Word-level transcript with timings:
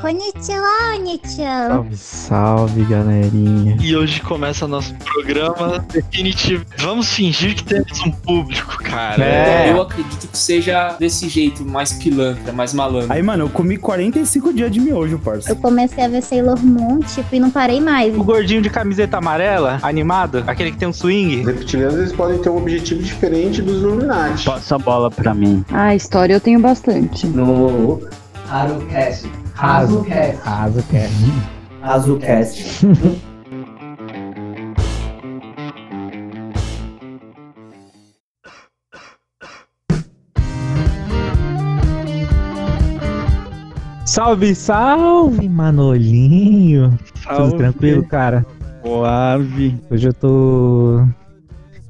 Konnichiwa, 0.00 0.96
Nichan. 1.02 1.68
Salve, 1.68 1.96
salve, 1.96 2.84
galerinha. 2.84 3.76
E 3.82 3.94
hoje 3.94 4.20
começa 4.22 4.66
nosso 4.66 4.94
programa 4.94 5.84
definitivo. 5.92 6.64
Vamos 6.78 7.12
fingir 7.12 7.54
que 7.54 7.62
temos 7.64 8.00
um 8.00 8.10
público, 8.10 8.78
cara. 8.82 9.22
É. 9.22 9.70
Eu 9.70 9.82
acredito 9.82 10.26
que 10.26 10.38
seja 10.38 10.96
desse 10.98 11.28
jeito, 11.28 11.64
mais 11.66 11.92
pilantra, 11.92 12.50
mais 12.50 12.72
malandro. 12.72 13.12
Aí, 13.12 13.22
mano, 13.22 13.44
eu 13.44 13.48
comi 13.50 13.76
45 13.76 14.54
dias 14.54 14.70
de 14.70 14.80
miojo, 14.80 15.18
parça. 15.18 15.50
Eu 15.50 15.56
comecei 15.56 16.02
a 16.02 16.08
ver 16.08 16.22
Sailor 16.22 16.58
Moon, 16.64 17.00
tipo, 17.00 17.34
e 17.34 17.38
não 17.40 17.50
parei 17.50 17.78
mais. 17.78 18.16
O 18.16 18.24
gordinho 18.24 18.62
de 18.62 18.70
camiseta 18.70 19.18
amarela, 19.18 19.78
animado, 19.82 20.42
aquele 20.46 20.72
que 20.72 20.78
tem 20.78 20.88
um 20.88 20.92
swing. 20.94 21.40
Os 21.40 21.46
reptilianos 21.46 21.98
eles 21.98 22.12
podem 22.12 22.38
ter 22.38 22.48
um 22.48 22.56
objetivo 22.56 23.02
diferente 23.02 23.60
dos 23.60 23.82
Illuminati. 23.82 24.46
Passa 24.46 24.76
a 24.76 24.78
bola 24.78 25.10
pra 25.10 25.34
mim. 25.34 25.62
Ah, 25.70 25.94
história 25.94 26.32
eu 26.32 26.40
tenho 26.40 26.58
bastante. 26.58 27.26
no 27.26 28.00
Harucast. 28.48 29.28
Hazucast. 29.60 30.42
Raso 30.42 30.82
quer. 30.84 31.10
Hazucast. 31.82 32.86
Salve, 44.06 44.54
salve, 44.56 45.48
Manolinho. 45.48 46.98
Tudo 47.28 47.56
tranquilo, 47.56 48.04
cara? 48.08 48.44
Suave. 48.82 49.78
Hoje 49.90 50.08
eu 50.08 50.14
tô. 50.14 51.06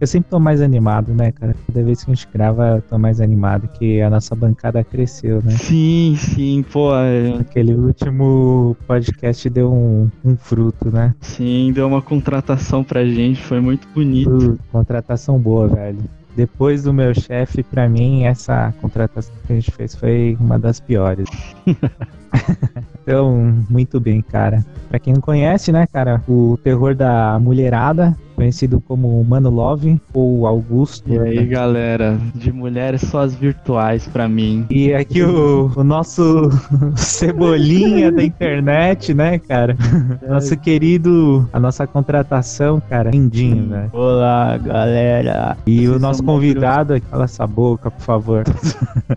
Eu 0.00 0.06
sempre 0.06 0.30
tô 0.30 0.40
mais 0.40 0.62
animado, 0.62 1.12
né, 1.12 1.30
cara? 1.30 1.54
Cada 1.66 1.82
vez 1.84 2.02
que 2.02 2.10
a 2.10 2.14
gente 2.14 2.26
grava, 2.32 2.76
eu 2.76 2.82
tô 2.82 2.98
mais 2.98 3.20
animado, 3.20 3.68
que 3.68 4.00
a 4.00 4.08
nossa 4.08 4.34
bancada 4.34 4.82
cresceu, 4.82 5.42
né? 5.42 5.50
Sim, 5.50 6.16
sim, 6.16 6.64
pô. 6.72 6.94
é, 6.94 7.34
Aquele 7.38 7.74
último 7.74 8.74
podcast 8.86 9.50
deu 9.50 9.70
um, 9.70 10.10
um 10.24 10.36
fruto, 10.38 10.90
né? 10.90 11.14
Sim, 11.20 11.70
deu 11.74 11.86
uma 11.86 12.00
contratação 12.00 12.82
pra 12.82 13.04
gente, 13.04 13.42
foi 13.42 13.60
muito 13.60 13.86
bonito. 13.88 14.52
Uh, 14.52 14.58
contratação 14.72 15.38
boa, 15.38 15.68
velho. 15.68 15.98
Depois 16.34 16.84
do 16.84 16.94
meu 16.94 17.12
chefe, 17.12 17.62
pra 17.62 17.86
mim, 17.86 18.24
essa 18.24 18.72
contratação 18.80 19.34
que 19.46 19.52
a 19.52 19.56
gente 19.56 19.70
fez 19.70 19.94
foi 19.94 20.34
uma 20.40 20.58
das 20.58 20.80
piores. 20.80 21.28
então, 23.02 23.54
muito 23.68 24.00
bem, 24.00 24.22
cara. 24.22 24.64
Pra 24.88 24.98
quem 24.98 25.12
não 25.12 25.20
conhece, 25.20 25.70
né, 25.72 25.86
cara, 25.92 26.22
o 26.26 26.58
terror 26.62 26.94
da 26.94 27.38
mulherada, 27.38 28.16
conhecido 28.40 28.80
como 28.80 29.22
Mano 29.22 29.50
Love 29.50 30.00
ou 30.14 30.46
Augusto. 30.46 31.12
E 31.12 31.18
aí, 31.18 31.46
galera, 31.46 32.18
de 32.34 32.50
mulheres 32.50 33.02
só 33.02 33.20
as 33.20 33.34
virtuais 33.34 34.08
pra 34.08 34.26
mim. 34.26 34.64
E 34.70 34.94
aqui 34.94 35.22
o, 35.22 35.70
o 35.76 35.84
nosso 35.84 36.48
cebolinha 36.96 38.10
da 38.10 38.24
internet, 38.24 39.12
né, 39.12 39.38
cara? 39.38 39.76
Nosso 40.26 40.56
querido, 40.56 41.48
a 41.52 41.58
nossa 41.58 41.86
contratação, 41.86 42.80
cara, 42.88 43.10
lindinho, 43.10 43.68
velho. 43.68 43.90
Olá, 43.92 44.56
galera. 44.56 45.56
E 45.66 45.86
o 45.86 45.90
Vocês 45.92 46.02
nosso 46.02 46.18
são 46.18 46.26
convidado, 46.26 47.00
cala 47.10 47.24
essa 47.24 47.46
boca, 47.46 47.90
por 47.90 48.00
favor. 48.00 48.44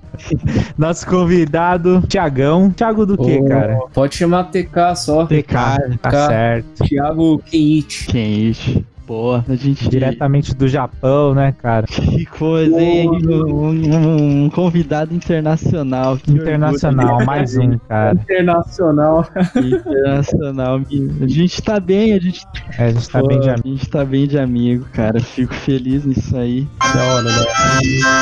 nosso 0.77 1.07
convidado, 1.07 2.01
Tiagão. 2.07 2.71
Thiago 2.71 3.05
do 3.05 3.17
quê, 3.17 3.39
Ô, 3.41 3.47
cara? 3.47 3.79
Pode 3.93 4.15
chamar 4.15 4.45
TK 4.45 4.95
só. 4.95 5.25
TK, 5.25 5.53
tá 6.01 6.09
TK. 6.09 6.27
certo. 6.27 6.83
Thiago 6.83 7.39
Kenichi. 7.39 8.49
Isso? 8.49 8.92
Boa, 9.05 9.43
a 9.49 9.55
gente. 9.55 9.89
Diretamente 9.89 10.55
do 10.55 10.65
Japão, 10.67 11.33
né, 11.35 11.53
cara? 11.61 11.85
Que 12.13 12.25
coisa, 12.25 12.79
hein? 12.79 13.09
Um, 13.09 13.65
um- 13.65 14.43
um 14.45 14.49
convidado 14.49 15.13
internacional. 15.13 16.17
Que 16.17 16.31
Internacional, 16.31 17.25
mais 17.25 17.57
um, 17.57 17.77
cara. 17.79 18.13
Internacional. 18.13 19.25
orgulho. 19.55 19.75
Internacional. 19.77 20.79
A 21.21 21.27
gente 21.27 21.61
tá 21.61 21.79
bem, 21.79 22.13
a 22.13 22.19
gente, 22.19 22.45
É, 22.77 22.85
a 22.85 22.91
gente 22.91 23.09
tá 23.09 23.19
pô, 23.19 23.27
bem 23.27 23.39
de 23.41 23.49
a 23.49 23.53
amigo. 23.53 23.67
gente 23.69 23.89
tá 23.89 24.05
bem 24.05 24.27
de 24.27 24.39
amigo, 24.39 24.85
cara. 24.93 25.19
Fico 25.19 25.53
feliz 25.53 26.05
nisso 26.05 26.35
aí. 26.37 26.65
Da 26.79 27.03
hora, 27.03 27.23
né? 27.23 27.45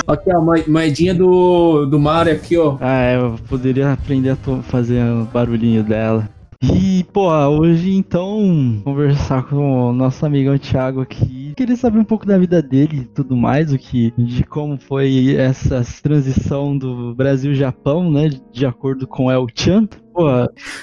Aqui, 0.08 0.34
ó, 0.36 0.42
mo- 0.42 0.64
moedinha 0.68 1.14
do, 1.14 1.86
do 1.86 2.00
Mario 2.00 2.34
aqui, 2.34 2.58
ó. 2.58 2.78
Ah, 2.82 3.02
é, 3.02 3.18
eu 3.18 3.36
poderia 3.48 3.92
aprender 3.94 4.32
a 4.32 4.36
fazer 4.64 5.04
o 5.04 5.26
barulhinho 5.26 5.84
dela. 5.84 6.28
E, 6.64 7.04
pô, 7.06 7.28
hoje 7.48 7.96
então, 7.96 8.80
conversar 8.84 9.44
com 9.48 9.90
o 9.90 9.94
nosso 9.94 10.24
amigão 10.24 10.60
Thiago 10.60 11.02
aqui. 11.02 11.54
Queria 11.58 11.76
saber 11.76 11.98
um 11.98 12.04
pouco 12.04 12.24
da 12.24 12.38
vida 12.38 12.62
dele 12.62 13.00
e 13.00 13.06
tudo 13.06 13.36
mais, 13.36 13.74
o 13.74 13.80
que, 13.80 14.14
de 14.16 14.44
como 14.44 14.78
foi 14.78 15.36
essa 15.36 15.82
transição 16.04 16.78
do 16.78 17.16
Brasil-Japão, 17.16 18.12
né? 18.12 18.30
De 18.52 18.66
acordo 18.66 19.08
com 19.08 19.32
El 19.32 19.48
Chan. 19.56 19.88
Pô, 20.14 20.28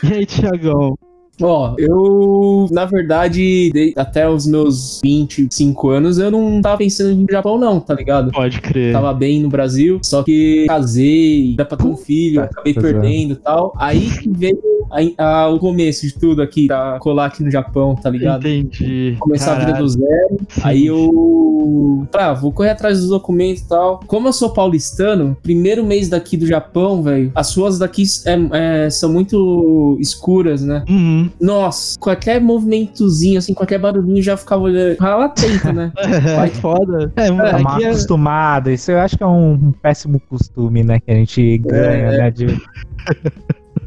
e 0.02 0.12
aí, 0.12 0.26
Thiagão? 0.26 0.98
Ó, 1.40 1.74
eu, 1.78 2.66
na 2.70 2.84
verdade, 2.84 3.70
de- 3.72 3.92
até 3.96 4.28
os 4.28 4.46
meus 4.46 5.00
25 5.02 5.88
anos, 5.90 6.18
eu 6.18 6.30
não 6.30 6.60
tava 6.60 6.78
pensando 6.78 7.10
em 7.10 7.22
ir 7.22 7.26
pro 7.26 7.32
Japão, 7.34 7.58
não, 7.58 7.80
tá 7.80 7.94
ligado? 7.94 8.30
Pode 8.32 8.60
crer. 8.60 8.92
Tava 8.92 9.12
bem 9.12 9.40
no 9.40 9.48
Brasil, 9.48 9.98
só 10.02 10.22
que 10.22 10.64
casei, 10.66 11.54
dá 11.56 11.64
pra 11.64 11.76
ter 11.76 11.86
um 11.86 11.96
filho, 11.96 12.42
acabei 12.42 12.74
tá 12.74 12.80
perdendo 12.80 13.32
e 13.32 13.36
tal. 13.36 13.72
Aí 13.76 14.10
que 14.10 14.28
veio 14.28 14.58
a- 14.90 15.42
a- 15.42 15.48
o 15.48 15.58
começo 15.58 16.06
de 16.06 16.14
tudo 16.14 16.42
aqui, 16.42 16.66
pra 16.66 16.98
colar 16.98 17.26
aqui 17.26 17.42
no 17.42 17.50
Japão, 17.50 17.94
tá 17.94 18.10
ligado? 18.10 18.46
Entendi. 18.46 19.16
Começar 19.18 19.52
a 19.52 19.54
vida 19.60 19.66
Caralho. 19.72 19.84
do 19.84 19.90
zero. 19.90 20.38
Sim. 20.48 20.60
Aí 20.64 20.86
eu. 20.86 22.06
Tá, 22.10 22.32
vou 22.32 22.52
correr 22.52 22.70
atrás 22.70 23.00
dos 23.00 23.08
documentos 23.10 23.62
e 23.62 23.68
tal. 23.68 24.00
Como 24.06 24.28
eu 24.28 24.32
sou 24.32 24.50
paulistano, 24.50 25.36
primeiro 25.42 25.84
mês 25.84 26.08
daqui 26.08 26.36
do 26.36 26.46
Japão, 26.46 27.02
velho, 27.02 27.30
as 27.34 27.54
ruas 27.54 27.78
daqui 27.78 28.02
é- 28.26 28.84
é, 28.86 28.90
são 28.90 29.12
muito 29.12 29.96
escuras, 30.00 30.62
né? 30.62 30.84
Uhum. 30.88 31.27
Nossa, 31.40 31.98
qualquer 31.98 32.40
movimentozinho, 32.40 33.38
assim, 33.38 33.54
qualquer 33.54 33.78
barulhinho 33.78 34.22
já 34.22 34.36
ficava 34.36 34.62
olhando. 34.62 34.92
Ficava 34.92 35.24
atento, 35.26 35.72
né? 35.72 35.92
É, 35.98 36.48
foda. 36.48 37.12
É, 37.16 37.26
Tá 37.28 37.58
mal 37.58 37.80
é, 37.80 37.86
acostumado. 37.86 38.70
Isso 38.70 38.90
eu 38.90 38.98
acho 39.00 39.16
que 39.16 39.22
é 39.22 39.26
um 39.26 39.72
péssimo 39.82 40.20
costume, 40.28 40.82
né? 40.82 41.00
Que 41.00 41.10
a 41.10 41.14
gente 41.14 41.58
ganha, 41.58 42.10
né? 42.10 42.30
de- 42.30 42.46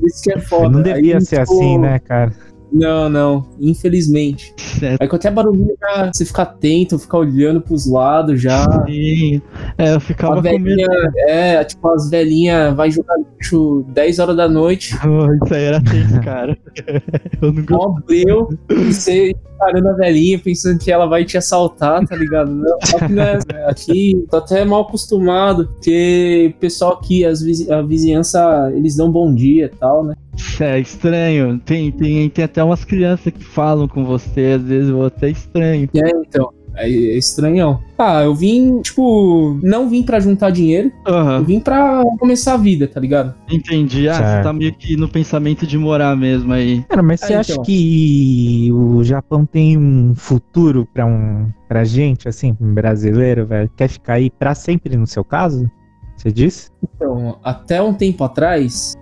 Isso 0.03 0.23
que 0.23 0.31
é 0.33 0.39
foda. 0.39 0.69
Não 0.69 0.81
devia 0.81 1.17
Aí, 1.17 1.21
ser 1.25 1.39
tipo, 1.41 1.53
assim, 1.53 1.77
né, 1.77 1.99
cara? 1.99 2.31
Não, 2.71 3.09
não. 3.09 3.45
Infelizmente. 3.59 4.53
certo. 4.57 5.01
Aí 5.01 5.07
qualquer 5.07 5.31
barulhinho 5.31 5.75
já 5.79 6.11
você 6.11 6.25
fica 6.25 6.43
atento, 6.43 6.97
fica 6.97 7.17
olhando 7.17 7.61
pros 7.61 7.85
lados 7.85 8.41
já. 8.41 8.65
Sim. 8.85 9.41
É, 9.77 9.95
eu 9.95 9.99
ficava 9.99 10.39
A 10.39 10.43
com 10.43 10.59
medo. 10.59 10.63
velhinha, 10.63 10.87
é, 11.27 11.63
tipo, 11.63 11.89
as 11.89 12.09
velhinhas 12.09 12.75
vai 12.75 12.89
jogar 12.91 13.15
lixo 13.17 13.85
10 13.89 14.19
horas 14.19 14.37
da 14.37 14.47
noite, 14.47 14.95
Oh, 15.05 15.45
isso 15.45 15.53
aí 15.53 15.63
era 15.63 15.81
tenso, 15.83 16.21
cara. 16.21 16.57
Eu 17.41 17.51
não 17.53 17.95
breu, 18.05 18.49
e 18.69 18.93
você 18.93 19.33
parando 19.57 19.89
a 19.89 19.93
velhinha 19.93 20.39
pensando 20.39 20.79
que 20.79 20.91
ela 20.91 21.05
vai 21.05 21.23
te 21.23 21.37
assaltar, 21.37 22.05
tá 22.07 22.15
ligado? 22.15 22.49
Não, 22.51 22.77
só 22.83 22.97
que 22.97 23.13
não 23.13 23.21
é, 23.21 23.35
né? 23.35 23.65
aqui 23.67 24.25
tô 24.29 24.37
até 24.37 24.65
mal 24.65 24.81
acostumado, 24.81 25.67
porque 25.67 26.53
o 26.55 26.59
pessoal 26.59 26.93
aqui, 26.93 27.23
as 27.25 27.41
a 27.69 27.81
vizinhança, 27.81 28.71
eles 28.75 28.95
dão 28.95 29.11
bom 29.11 29.33
dia 29.33 29.65
e 29.65 29.77
tal, 29.77 30.03
né? 30.03 30.15
É 30.59 30.79
estranho. 30.79 31.59
Tem, 31.59 31.91
tem, 31.91 32.29
tem 32.29 32.43
até 32.45 32.63
umas 32.63 32.83
crianças 32.85 33.31
que 33.33 33.43
falam 33.43 33.87
com 33.87 34.03
você, 34.05 34.53
às 34.57 34.63
vezes 34.63 34.89
eu 34.89 35.03
até 35.05 35.29
estranho. 35.29 35.89
É, 35.95 36.09
então. 36.09 36.49
É 36.73 36.87
é 36.89 37.17
estranhão. 37.17 37.81
Ah, 37.97 38.23
eu 38.23 38.33
vim, 38.33 38.79
tipo, 38.81 39.59
não 39.61 39.89
vim 39.89 40.03
pra 40.03 40.21
juntar 40.21 40.51
dinheiro, 40.51 40.89
eu 41.05 41.13
Aham, 41.13 41.43
vim 41.43 41.59
pra 41.59 42.01
começar 42.17 42.53
a 42.53 42.57
vida, 42.57 42.87
tá 42.87 42.97
ligado? 42.97 43.35
entendi. 43.49 44.07
Ah, 44.07 44.13
Certo. 44.13 44.29
você 44.37 44.43
tá 44.43 44.53
meio 44.53 44.73
que 44.73 44.95
no 44.95 45.09
pensamento 45.09 45.67
de 45.67 45.77
morar 45.77 46.15
mesmo 46.15 46.53
aí. 46.53 46.81
Cara, 46.87 47.03
mas 47.03 47.19
você 47.19 47.33
Ah, 47.33 47.41
acha 47.41 47.51
então. 47.51 47.63
que 47.65 48.69
o 48.71 49.03
Japão 49.03 49.45
tem 49.45 49.77
um 49.77 50.15
futuro 50.15 50.87
pra 50.93 51.05
um 51.05 51.49
pra 51.67 51.83
gente, 51.83 52.29
assim, 52.29 52.55
um 52.61 52.73
brasileiro, 52.73 53.45
velho? 53.45 53.69
Quer 53.75 53.89
ficar 53.89 54.13
aí 54.13 54.29
pra 54.29 54.55
sempre 54.55 54.95
no 54.95 55.05
seu 55.05 55.25
caso? 55.25 55.69
Você 56.15 56.31
disse? 56.31 56.69
Então, 56.95 57.37
até 57.43 57.81
um 57.81 57.93
tempo 57.93 58.23
atrás, 58.23 58.93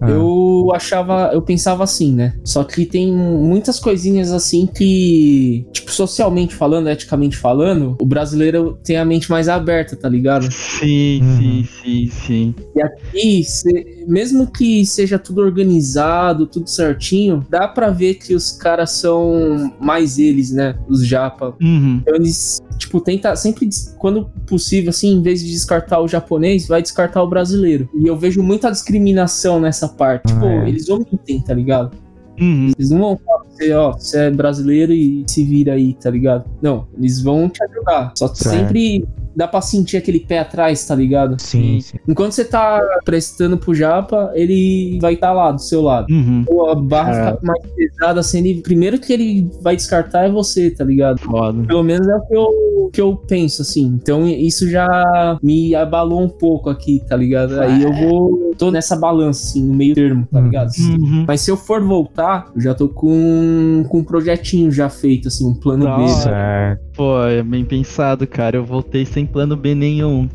Ah. 0.00 0.10
eu 0.10 0.70
achava, 0.74 1.30
eu 1.32 1.40
pensava 1.42 1.84
assim, 1.84 2.12
né? 2.12 2.34
Só 2.44 2.64
que 2.64 2.84
tem 2.86 3.12
muitas 3.12 3.78
coisinhas 3.78 4.32
assim 4.32 4.66
que, 4.66 5.66
tipo, 5.72 5.90
socialmente 5.90 6.54
falando, 6.54 6.88
eticamente 6.88 7.36
falando, 7.36 7.96
o 8.00 8.06
brasileiro 8.06 8.78
tem 8.82 8.96
a 8.96 9.04
mente 9.04 9.30
mais 9.30 9.48
aberta, 9.48 9.96
tá 9.96 10.08
ligado? 10.08 10.50
Sim, 10.52 11.20
Uhum. 11.22 11.36
sim, 11.38 11.68
sim, 11.82 12.10
sim. 12.26 12.54
E 12.74 12.82
aqui, 12.82 13.44
cê- 13.44 14.04
mesmo 14.06 14.50
que 14.50 14.84
seja 14.86 15.18
tudo 15.18 15.40
organizado, 15.40 16.46
tudo 16.46 16.68
certinho, 16.68 17.44
dá 17.48 17.66
pra 17.68 17.90
ver 17.90 18.14
que 18.14 18.34
os 18.34 18.52
caras 18.52 18.90
são 18.92 19.72
mais 19.80 20.18
eles, 20.18 20.50
né? 20.50 20.76
Os 20.88 21.06
japa. 21.06 21.54
Uhum. 21.60 21.98
Então 22.02 22.14
eles, 22.16 22.60
tipo, 22.78 23.00
tenta 23.00 23.34
sempre, 23.36 23.68
quando 23.98 24.30
possível, 24.46 24.90
assim, 24.90 25.12
em 25.12 25.22
vez 25.22 25.40
de 25.40 25.50
descartar 25.50 26.00
o 26.00 26.08
japonês, 26.08 26.66
vai 26.66 26.82
descartar 26.82 27.22
o 27.22 27.28
brasileiro. 27.28 27.88
E 27.94 28.06
eu 28.06 28.16
vejo 28.16 28.42
muita 28.42 28.70
discriminação 28.70 29.60
nessa 29.60 29.88
parte. 29.88 30.26
Tipo, 30.26 30.44
é. 30.44 30.68
eles 30.68 30.88
omitem, 30.88 31.40
tá 31.40 31.54
ligado? 31.54 31.96
Uhum. 32.40 32.72
Eles 32.76 32.90
não 32.90 32.98
vão 32.98 33.20
falar 33.24 33.38
pra 33.40 33.50
você, 33.50 33.72
ó, 33.72 33.92
você 33.92 34.18
é 34.18 34.30
brasileiro 34.30 34.92
e 34.92 35.24
se 35.26 35.44
vira 35.44 35.74
aí, 35.74 35.94
tá 35.94 36.10
ligado? 36.10 36.44
Não, 36.60 36.86
eles 36.96 37.20
vão 37.20 37.48
te 37.48 37.62
ajudar. 37.64 38.12
Só 38.16 38.28
que 38.28 38.38
sempre 38.38 39.06
dá 39.36 39.46
pra 39.48 39.60
sentir 39.60 39.96
aquele 39.96 40.20
pé 40.20 40.38
atrás, 40.40 40.86
tá 40.86 40.94
ligado? 40.94 41.36
Sim, 41.40 41.80
sim. 41.80 41.96
Enquanto 42.08 42.32
você 42.32 42.44
tá 42.44 42.80
prestando 43.04 43.56
pro 43.58 43.74
Japa, 43.74 44.30
ele 44.34 44.98
vai 45.00 45.14
estar 45.14 45.32
lá 45.32 45.50
do 45.52 45.60
seu 45.60 45.82
lado. 45.82 46.06
Uhum. 46.12 46.44
Pô, 46.46 46.70
a 46.70 46.74
barra 46.74 47.10
É. 47.12 47.32
fica 47.34 47.38
mais 47.42 47.62
pesada, 47.74 48.20
assim, 48.20 48.38
ele, 48.46 48.60
primeiro 48.62 48.98
que 48.98 49.12
ele 49.12 49.50
vai 49.62 49.76
descartar 49.76 50.24
é 50.26 50.30
você, 50.30 50.70
tá 50.70 50.84
ligado? 50.84 51.18
Foda. 51.20 51.62
Pelo 51.66 51.82
menos 51.82 52.06
é 52.08 52.14
o 52.16 52.20
que 52.26 52.36
eu, 52.36 52.90
que 52.92 53.00
eu 53.00 53.16
penso, 53.16 53.62
assim. 53.62 53.84
Então 53.86 54.26
isso 54.28 54.68
já 54.68 55.38
me 55.42 55.74
abalou 55.74 56.22
um 56.22 56.28
pouco 56.28 56.70
aqui, 56.70 57.02
tá 57.08 57.16
ligado? 57.16 57.60
Aí 57.60 57.82
eu 57.82 57.92
vou. 57.92 58.54
tô 58.56 58.70
nessa 58.70 58.94
balança, 58.96 59.44
assim, 59.48 59.62
no 59.64 59.74
meio 59.74 59.94
termo, 59.94 60.28
tá 60.30 60.38
Uhum. 60.38 60.44
ligado? 60.44 60.70
Uhum. 60.78 61.24
Mas 61.26 61.40
se 61.40 61.50
eu 61.50 61.56
for 61.56 61.82
voltar, 61.82 62.52
eu 62.54 62.60
já 62.60 62.72
tô 62.74 62.88
com, 62.88 63.84
com 63.88 63.98
um 63.98 64.04
projetinho 64.04 64.70
já 64.70 64.88
feito, 64.88 65.26
assim, 65.28 65.44
um 65.44 65.54
plano 65.54 65.84
B. 65.96 66.08
Certo. 66.08 66.83
Pô, 66.94 67.22
é 67.24 67.42
bem 67.42 67.64
pensado, 67.64 68.26
cara. 68.26 68.56
Eu 68.56 68.64
voltei 68.64 69.04
sem 69.04 69.26
plano 69.26 69.56
B 69.56 69.74
nenhum. 69.74 70.28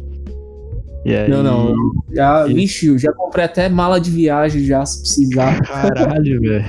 E 1.06 1.15
aí... 1.15 1.29
Não, 1.29 1.41
não. 1.41 1.73
Já, 2.13 2.45
E- 2.47 2.53
vixe, 2.53 2.88
eu 2.88 2.97
já 2.97 3.13
comprei 3.13 3.45
até 3.45 3.69
mala 3.69 4.00
de 4.01 4.11
viagem 4.11 4.63
já, 4.65 4.85
se 4.85 5.00
precisar. 5.01 5.61
Caralho, 5.61 6.41
velho. 6.41 6.65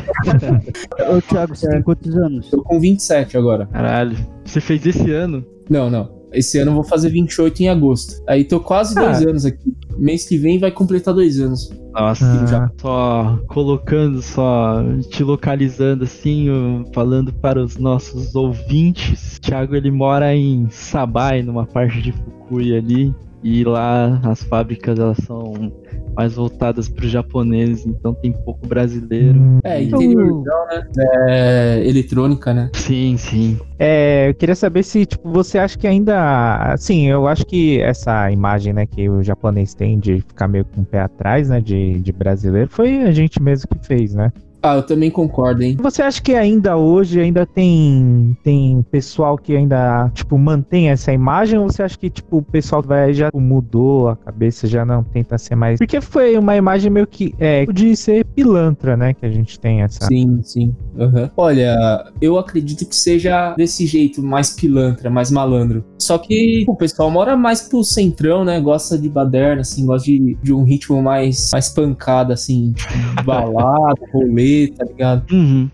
Ô, 1.16 1.20
Thiago, 1.20 1.56
você 1.56 1.68
tem 1.68 1.82
quantos 1.82 2.16
anos? 2.16 2.48
Tô 2.48 2.62
com 2.62 2.78
27 2.78 3.36
agora. 3.36 3.66
Caralho. 3.66 4.16
Você 4.44 4.60
fez 4.60 4.86
esse 4.86 5.10
ano? 5.10 5.44
Não, 5.68 5.90
não. 5.90 6.20
Esse 6.32 6.58
ano 6.58 6.70
eu 6.70 6.74
vou 6.76 6.84
fazer 6.84 7.08
28 7.10 7.60
em 7.64 7.68
agosto. 7.68 8.22
Aí 8.28 8.44
tô 8.44 8.60
quase 8.60 8.96
Ah. 8.96 9.02
dois 9.02 9.26
anos 9.26 9.44
aqui. 9.44 9.74
Mês 10.00 10.26
que 10.26 10.38
vem 10.38 10.58
vai 10.58 10.70
completar 10.72 11.12
dois 11.12 11.38
anos. 11.38 11.70
Nossa, 11.92 12.24
Ah. 12.24 12.46
já 12.46 12.70
só 12.80 13.38
colocando, 13.48 14.22
só 14.22 14.82
te 15.10 15.22
localizando 15.22 16.04
assim, 16.04 16.46
falando 16.94 17.32
para 17.32 17.62
os 17.62 17.76
nossos 17.76 18.34
ouvintes. 18.34 19.38
Thiago 19.40 19.76
ele 19.76 19.90
mora 19.90 20.34
em 20.34 20.68
Sabai, 20.70 21.42
numa 21.42 21.66
parte 21.66 22.00
de 22.00 22.12
Fukui 22.12 22.74
ali, 22.74 23.14
e 23.42 23.64
lá 23.64 24.20
as 24.24 24.42
fábricas 24.42 24.98
elas 24.98 25.16
são 25.18 25.72
mais 26.14 26.34
voltadas 26.34 26.88
para 26.88 27.04
os 27.04 27.10
japoneses, 27.10 27.86
então 27.86 28.12
tem 28.14 28.32
pouco 28.32 28.66
brasileiro. 28.66 29.38
Hum. 29.38 29.58
É, 29.64 29.82
interiorzão, 29.82 30.66
né? 30.66 30.82
É, 31.28 31.82
eletrônica, 31.86 32.52
né? 32.52 32.70
Sim, 32.74 33.16
sim. 33.16 33.58
É, 33.78 34.28
eu 34.28 34.34
queria 34.34 34.54
saber 34.54 34.82
se, 34.82 35.06
tipo, 35.06 35.30
você 35.30 35.58
acha 35.58 35.78
que 35.78 35.86
ainda. 35.86 36.56
Assim, 36.72 37.06
eu 37.06 37.26
acho 37.26 37.46
que 37.46 37.80
essa 37.80 38.30
imagem, 38.30 38.72
né, 38.72 38.86
que 38.86 39.08
o 39.08 39.22
japonês 39.22 39.74
tem 39.74 39.98
de 39.98 40.20
ficar 40.20 40.48
meio 40.48 40.64
com 40.64 40.82
o 40.82 40.84
pé 40.84 41.00
atrás, 41.00 41.48
né, 41.48 41.60
de, 41.60 42.00
de 42.00 42.12
brasileiro, 42.12 42.68
foi 42.70 43.02
a 43.02 43.12
gente 43.12 43.42
mesmo 43.42 43.68
que 43.68 43.86
fez, 43.86 44.14
né? 44.14 44.32
Ah, 44.62 44.76
eu 44.76 44.82
também 44.82 45.10
concordo, 45.10 45.62
hein? 45.62 45.76
Você 45.80 46.02
acha 46.02 46.20
que 46.20 46.34
ainda 46.34 46.76
hoje 46.76 47.20
ainda 47.20 47.46
tem 47.46 48.36
tem 48.44 48.84
pessoal 48.90 49.36
que 49.38 49.56
ainda 49.56 50.10
tipo 50.14 50.36
mantém 50.38 50.90
essa 50.90 51.12
imagem 51.12 51.58
ou 51.58 51.70
você 51.70 51.82
acha 51.82 51.98
que 51.98 52.10
tipo 52.10 52.38
o 52.38 52.42
pessoal 52.42 52.82
vai 52.82 53.12
já 53.12 53.30
mudou 53.34 54.08
a 54.08 54.16
cabeça 54.16 54.66
já 54.66 54.84
não 54.84 55.02
tenta 55.02 55.38
ser 55.38 55.54
mais 55.54 55.78
porque 55.78 56.00
foi 56.00 56.36
uma 56.36 56.56
imagem 56.56 56.90
meio 56.90 57.06
que 57.06 57.34
é 57.38 57.64
de 57.66 57.96
ser 57.96 58.24
pilantra 58.24 58.96
né 58.96 59.14
que 59.14 59.24
a 59.24 59.30
gente 59.30 59.58
tem 59.58 59.82
essa 59.82 60.10
Sim, 60.10 60.40
sim. 60.42 60.74
Aham. 60.98 61.30
Olha, 61.36 62.12
eu 62.20 62.36
acredito 62.36 62.84
que 62.84 62.96
seja 62.96 63.54
desse 63.54 63.86
jeito, 63.86 64.20
mais 64.22 64.50
pilantra, 64.50 65.08
mais 65.08 65.30
malandro. 65.30 65.84
Só 65.98 66.18
que 66.18 66.64
o 66.66 66.74
pessoal 66.74 67.10
mora 67.10 67.36
mais 67.36 67.62
pro 67.62 67.84
centrão, 67.84 68.44
né? 68.44 68.60
Gosta 68.60 68.98
de 68.98 69.08
baderna, 69.08 69.60
assim, 69.60 69.86
gosta 69.86 70.06
de, 70.06 70.36
de 70.42 70.52
um 70.52 70.64
ritmo 70.64 71.00
mais, 71.00 71.50
mais 71.52 71.68
pancada, 71.68 72.34
assim, 72.34 72.72
tipo, 72.72 72.92
balada, 73.24 74.00
rolê, 74.12 74.49
tá 74.76 74.84
ligado? 74.84 75.30
Uhum. 75.32 75.68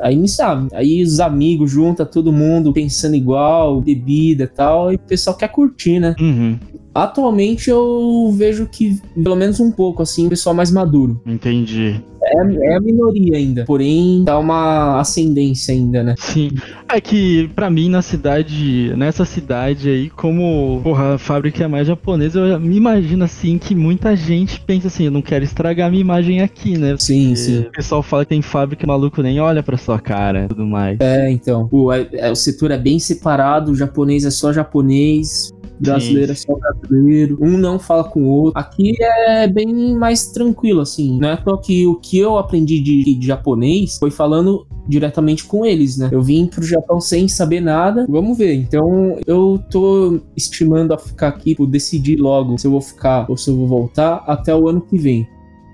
Aí 0.00 0.16
me 0.16 0.28
sabe, 0.28 0.68
aí 0.74 1.02
os 1.02 1.20
amigos 1.20 1.70
junta 1.70 2.06
todo 2.06 2.32
mundo 2.32 2.72
pensando 2.72 3.14
igual, 3.14 3.82
bebida 3.82 4.44
e 4.44 4.46
tal, 4.46 4.92
e 4.92 4.96
o 4.96 4.98
pessoal 4.98 5.36
quer 5.36 5.48
curtir, 5.48 6.00
né? 6.00 6.14
Uhum. 6.18 6.58
Atualmente 6.94 7.68
eu 7.68 8.32
vejo 8.34 8.66
que, 8.66 9.00
pelo 9.22 9.36
menos 9.36 9.60
um 9.60 9.70
pouco, 9.70 10.02
assim, 10.02 10.26
o 10.26 10.30
pessoal 10.30 10.54
mais 10.54 10.70
maduro. 10.70 11.20
Entendi. 11.26 12.02
É, 12.30 12.72
é 12.72 12.76
a 12.76 12.80
minoria 12.80 13.36
ainda, 13.36 13.64
porém 13.64 14.24
dá 14.24 14.38
uma 14.38 15.00
ascendência 15.00 15.74
ainda, 15.74 16.02
né? 16.02 16.14
Sim. 16.18 16.50
É 16.88 17.00
que, 17.00 17.48
pra 17.54 17.70
mim, 17.70 17.88
na 17.88 18.02
cidade, 18.02 18.92
nessa 18.96 19.24
cidade 19.24 19.88
aí, 19.88 20.10
como, 20.10 20.80
porra, 20.82 21.14
a 21.14 21.18
fábrica 21.18 21.64
é 21.64 21.68
mais 21.68 21.86
japonesa, 21.86 22.40
eu 22.40 22.60
me 22.60 22.76
imagino, 22.76 23.24
assim, 23.24 23.58
que 23.58 23.74
muita 23.74 24.14
gente 24.16 24.60
pensa 24.60 24.88
assim, 24.88 25.04
eu 25.04 25.10
não 25.10 25.22
quero 25.22 25.44
estragar 25.44 25.90
minha 25.90 26.00
imagem 26.00 26.40
aqui, 26.40 26.76
né? 26.78 26.94
Sim, 26.98 27.28
Porque 27.28 27.36
sim. 27.36 27.58
O 27.60 27.72
pessoal 27.72 28.02
fala 28.02 28.24
que 28.24 28.30
tem 28.30 28.42
fábrica, 28.42 28.86
maluco 28.86 29.22
nem 29.22 29.40
olha 29.40 29.62
pra 29.62 29.76
sua 29.76 29.98
cara 29.98 30.44
e 30.44 30.48
tudo 30.48 30.66
mais. 30.66 30.98
É, 31.00 31.30
então. 31.30 31.68
O, 31.70 31.92
é- 31.92 32.08
é- 32.12 32.30
o 32.30 32.36
setor 32.36 32.70
é 32.70 32.78
bem 32.78 32.98
separado, 32.98 33.70
o 33.70 33.74
japonês 33.74 34.24
é 34.24 34.30
só 34.30 34.52
japonês, 34.52 35.52
brasileiro 35.80 36.32
é 36.32 36.34
só 36.34 36.54
brasileiro. 36.54 37.38
Um 37.40 37.56
não 37.56 37.78
fala 37.78 38.04
com 38.04 38.22
o 38.22 38.28
outro. 38.28 38.60
Aqui 38.60 38.94
é 39.00 39.48
bem 39.48 39.94
mais 39.94 40.26
tranquilo, 40.26 40.80
assim. 40.80 41.18
Não 41.18 41.30
é 41.30 41.40
só 41.42 41.56
que 41.56 41.86
o 41.86 41.96
que 41.96 42.18
eu 42.18 42.38
aprendi 42.38 42.80
de, 42.80 43.14
de 43.18 43.26
japonês 43.26 43.98
foi 43.98 44.10
falando 44.10 44.66
diretamente 44.86 45.44
com 45.44 45.64
eles, 45.64 45.96
né? 45.96 46.08
Eu 46.10 46.20
vim 46.20 46.46
pro 46.46 46.62
Japão 46.64 47.00
sem 47.00 47.28
saber 47.28 47.60
nada. 47.60 48.06
Vamos 48.08 48.36
ver. 48.36 48.54
Então, 48.54 49.18
eu 49.26 49.62
tô 49.70 50.20
estimando 50.36 50.92
a 50.92 50.98
ficar 50.98 51.28
aqui, 51.28 51.54
por 51.54 51.66
decidir 51.66 52.16
logo 52.16 52.58
se 52.58 52.66
eu 52.66 52.70
vou 52.72 52.80
ficar 52.80 53.26
ou 53.28 53.36
se 53.36 53.50
eu 53.50 53.56
vou 53.56 53.68
voltar 53.68 54.24
até 54.26 54.54
o 54.54 54.68
ano 54.68 54.80
que 54.80 54.98
vem. 54.98 55.28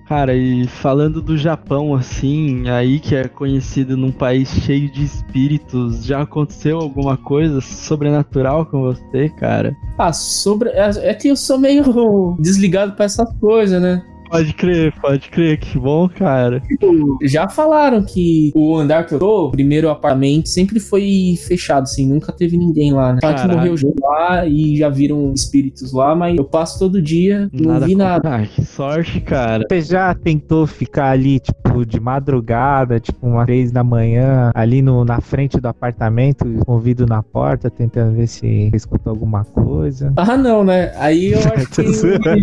Cara, 0.08 0.35
e 0.35 0.69
falando 0.69 1.20
do 1.20 1.37
Japão, 1.37 1.93
assim, 1.93 2.69
aí 2.69 3.00
que 3.00 3.17
é 3.17 3.26
conhecido 3.26 3.97
num 3.97 4.12
país 4.12 4.49
cheio 4.49 4.88
de 4.88 5.03
espíritos, 5.05 6.05
já 6.05 6.23
aconteceu 6.23 6.79
alguma 6.79 7.17
coisa 7.17 7.61
sobrenatural 7.61 8.67
com 8.67 8.82
você, 8.82 9.29
cara? 9.31 9.76
Ah, 9.99 10.12
sobre. 10.12 10.69
É, 10.70 11.11
é 11.11 11.14
que 11.14 11.26
eu 11.26 11.37
sou 11.37 11.58
meio 11.58 12.37
desligado 12.38 12.93
pra 12.93 13.06
essas 13.06 13.32
coisas, 13.41 13.82
né? 13.82 14.00
Pode 14.28 14.52
crer, 14.55 14.93
pode 15.00 15.28
crer, 15.28 15.58
que 15.58 15.78
bom, 15.78 16.08
cara. 16.08 16.61
Tipo, 16.61 17.19
já 17.23 17.49
falaram 17.49 18.05
que 18.05 18.52
o 18.55 18.76
andar 18.76 19.06
que 19.06 19.14
eu 19.14 19.19
tô, 19.19 19.46
o 19.46 19.50
primeiro 19.50 19.88
apartamento, 19.88 20.49
sempre 20.49 20.81
foi 20.81 21.38
fechado, 21.46 21.84
assim, 21.84 22.06
nunca 22.06 22.32
teve 22.32 22.56
ninguém 22.56 22.93
lá, 22.93 23.12
né? 23.12 23.19
Fala 23.20 23.34
que 23.34 23.40
Caralho. 23.40 23.58
morreu 23.58 23.76
já 23.76 23.88
lá 24.00 24.46
e 24.46 24.76
já 24.76 24.88
viram 24.88 25.32
espíritos 25.32 25.93
lá, 25.93 26.14
mas 26.14 26.37
eu 26.37 26.44
passo 26.44 26.78
todo 26.78 27.00
dia, 27.00 27.49
não 27.52 27.81
vi 27.81 27.94
nada. 27.94 28.37
Ah, 28.37 28.46
que 28.46 28.64
sorte, 28.64 29.20
cara. 29.20 29.64
você 29.69 29.81
já 29.81 30.14
tentou 30.14 30.67
ficar 30.67 31.11
ali 31.11 31.38
tipo 31.38 31.84
de 31.87 32.00
madrugada 32.00 32.99
tipo 32.99 33.26
uma 33.26 33.44
três 33.44 33.70
da 33.70 33.84
manhã 33.84 34.50
ali 34.55 34.82
no, 34.82 35.05
na 35.05 35.20
frente 35.20 35.61
do 35.61 35.67
apartamento 35.69 36.44
com 36.64 36.76
o 36.76 36.81
vidro 36.81 37.06
na 37.06 37.22
porta 37.22 37.70
tentando 37.70 38.17
ver 38.17 38.26
se 38.26 38.70
escutou 38.75 39.11
alguma 39.11 39.44
coisa 39.44 40.12
Ah, 40.17 40.37
não, 40.37 40.64
né? 40.64 40.93
Aí 40.96 41.32
eu 41.32 41.38
acho 41.55 41.67
que, 41.70 42.40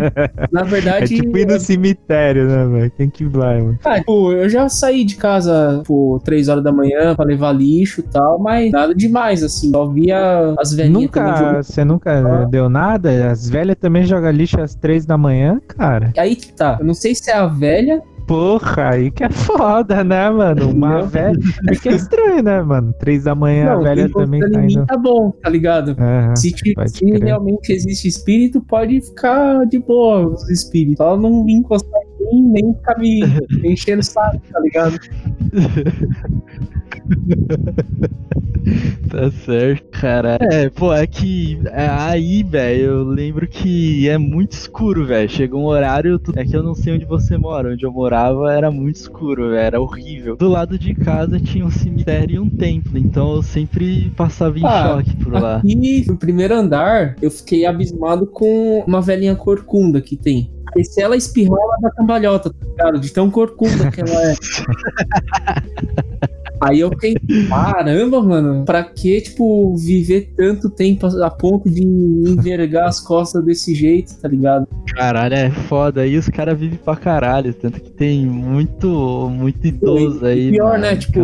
na 0.52 0.62
é 0.62 0.64
verdade, 0.64 1.16
tipo 1.16 1.38
ir 1.38 1.48
no 1.48 1.60
cemitério 1.74 2.48
né 2.48 2.66
velho 2.66 2.92
quem 2.96 3.10
que 3.10 3.26
vai 3.26 3.62
mano 3.62 3.80
Ah, 3.84 4.00
tipo, 4.00 4.32
eu 4.32 4.50
já 4.50 4.70
saí 4.70 5.04
de 5.04 5.16
casa 5.16 5.82
por 5.86 6.22
três 6.24 6.48
horas 6.50 6.64
da 6.64 6.72
manhã 6.72 7.16
pra 7.16 7.26
levar 7.26 7.52
lixo 7.52 8.02
e 8.02 8.04
tal, 8.04 8.40
mas 8.40 8.72
nada 8.72 8.94
demais, 8.94 9.44
assim. 9.44 9.72
Só 9.72 9.86
via 9.88 10.54
as 10.58 10.74
velhinhas 10.74 11.04
Nunca, 11.04 11.64
você 11.64 11.84
nunca 11.84 12.46
deu 12.50 12.70
nada? 12.70 13.32
As 13.32 13.50
velhas 13.50 13.76
também 13.80 14.04
jogam 14.06 14.32
lixo 14.32 14.60
às 14.60 14.76
três 14.76 15.06
da 15.06 15.18
manhã, 15.18 15.60
cara. 15.68 16.12
Aí 16.18 16.36
que 16.36 16.52
tá. 16.54 16.78
Eu 16.80 16.86
não 16.86 16.94
sei 16.94 17.16
se 17.16 17.30
é 17.30 17.36
a 17.36 17.48
velha. 17.48 18.02
Porra, 18.28 18.92
aí 18.92 19.12
que 19.12 19.24
é 19.24 19.30
foda, 19.30 20.04
né, 20.04 20.30
mano? 20.30 20.70
Uma 20.70 21.02
velha. 21.04 21.40
Porque 21.66 21.90
é 21.90 21.94
estranho, 21.94 22.44
né, 22.44 22.62
mano? 22.62 22.94
Três 23.00 23.24
da 23.24 23.36
manhã, 23.36 23.72
a 23.72 23.76
não, 23.76 23.84
velha 23.84 24.04
quem 24.06 24.14
também 24.14 24.40
tá 24.40 24.64
indo. 24.64 24.86
tá 24.86 24.98
bom, 24.98 25.32
tá 25.42 25.50
ligado? 25.50 25.96
Aham. 26.00 26.36
Se, 26.36 26.54
se 26.88 27.06
realmente 27.06 27.72
existe 27.72 28.08
espírito, 28.08 28.62
pode 28.62 29.02
ficar 29.02 29.66
de 29.66 29.80
boa 29.80 30.28
os 30.28 30.50
espíritos. 30.50 30.98
Só 30.98 31.18
não 31.18 31.48
encostar 31.50 32.00
mim, 32.32 32.42
nem 32.52 32.74
ficar 32.74 32.98
me 32.98 33.22
enchendo 33.64 34.02
o 34.02 34.04
saco, 34.04 34.42
tá 34.52 34.60
ligado? 34.60 34.98
Tá 39.10 39.30
certo, 39.46 39.84
cara. 40.00 40.38
É, 40.42 40.70
pô, 40.70 40.94
é 40.94 41.06
que 41.06 41.60
é, 41.66 41.86
aí, 41.88 42.42
velho, 42.44 42.82
eu 42.84 43.04
lembro 43.04 43.46
que 43.48 44.08
é 44.08 44.18
muito 44.18 44.54
escuro, 44.54 45.06
velho. 45.06 45.30
Chega 45.30 45.56
um 45.58 45.66
horário, 45.66 46.18
tu- 46.18 46.32
é 46.36 46.46
que 46.46 46.56
eu 46.56 46.64
não 46.64 46.74
sei 46.74 46.94
onde 46.96 47.06
você 47.06 47.38
mora. 47.38 47.74
Onde 47.74 47.86
eu 47.86 47.92
morava 47.92 48.52
era 48.54 48.72
muito 48.72 48.96
escuro, 48.96 49.50
velho, 49.50 49.58
era 49.58 49.82
horrível. 49.82 50.38
Do 50.38 50.48
lado 50.48 50.80
de 50.80 50.96
casa 50.96 51.40
tinha 51.40 51.66
um 51.66 51.70
cemitério 51.70 52.36
e 52.36 52.40
um 52.40 52.50
templo, 52.50 52.98
então 52.98 53.36
eu 53.36 53.44
sempre 53.44 54.10
passava 54.16 54.58
em 54.58 54.66
Ah, 54.66 54.84
choque 55.04 55.16
por 55.18 55.34
lá. 55.34 55.58
Aqui, 55.58 56.06
no 56.08 56.18
primeiro 56.18 56.56
andar, 56.56 57.16
eu 57.22 57.30
fiquei 57.30 57.66
abismado 57.66 58.26
com 58.26 58.84
uma 58.88 59.02
velhinha 59.02 59.36
corcunda 59.36 60.02
que 60.02 60.16
tem. 60.16 60.50
E 60.76 60.84
se 60.84 61.02
ela 61.02 61.16
espirrar, 61.16 61.60
ela 61.60 61.78
dá 61.82 61.92
cambalhota, 61.92 62.50
tá 62.50 62.66
ligado? 62.66 63.00
De 63.00 63.12
tão 63.12 63.30
corcunda 63.30 63.92
que 63.92 64.02
ela 64.02 64.32
é. 64.32 64.36
Aí 66.64 66.80
eu 66.80 66.90
fiquei, 66.90 67.16
caramba, 67.50 68.22
mano, 68.22 68.66
pra 68.66 68.84
que, 68.84 69.22
tipo, 69.22 69.76
viver 69.76 70.34
tanto 70.36 70.70
tempo 70.70 71.08
a 71.08 71.30
ponto 71.30 71.70
de 71.70 71.84
envergar 71.84 72.88
as 72.88 73.00
costas 73.00 73.44
desse 73.44 73.76
jeito, 73.76 74.16
tá 74.20 74.28
ligado? 74.28 74.68
Caralho, 74.96 75.34
é 75.34 75.52
foda. 75.52 76.02
Aí 76.02 76.18
os 76.18 76.28
caras 76.30 76.58
vivem 76.58 76.78
pra 76.78 76.96
caralho. 76.96 77.54
Tanto 77.54 77.82
que 77.82 77.92
tem 77.92 78.26
muito, 78.26 79.30
muito 79.30 79.66
idoso 79.66 80.26
aí. 80.26 80.50
E 80.50 80.52
pior, 80.52 80.72
mano, 80.72 80.82
né? 80.82 80.96
Tipo, 80.96 81.22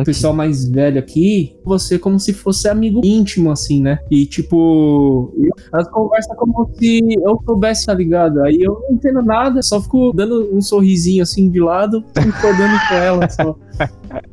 o 0.00 0.04
pessoal 0.04 0.32
mais 0.32 0.68
velho 0.68 0.98
aqui, 0.98 1.56
você 1.64 1.98
como 1.98 2.18
se 2.18 2.32
fosse 2.32 2.68
amigo 2.68 3.00
íntimo, 3.04 3.50
assim, 3.50 3.82
né? 3.82 3.98
E 4.10 4.26
tipo, 4.26 5.34
elas 5.72 5.88
conversam 5.90 6.36
como 6.36 6.70
se 6.74 7.00
eu 7.22 7.40
soubesse, 7.44 7.86
tá 7.86 7.94
ligado? 7.94 8.42
Aí 8.42 8.58
eu 8.60 8.80
não 8.80 8.94
entendo 8.96 9.22
nada, 9.22 9.62
só 9.62 9.80
fico 9.80 10.12
dando 10.14 10.48
um 10.54 10.60
sorrisinho 10.60 11.22
assim 11.22 11.50
de 11.50 11.60
lado, 11.60 12.02
concordando 12.14 12.78
com 12.88 12.94
ela 12.94 13.28
só. 13.28 13.56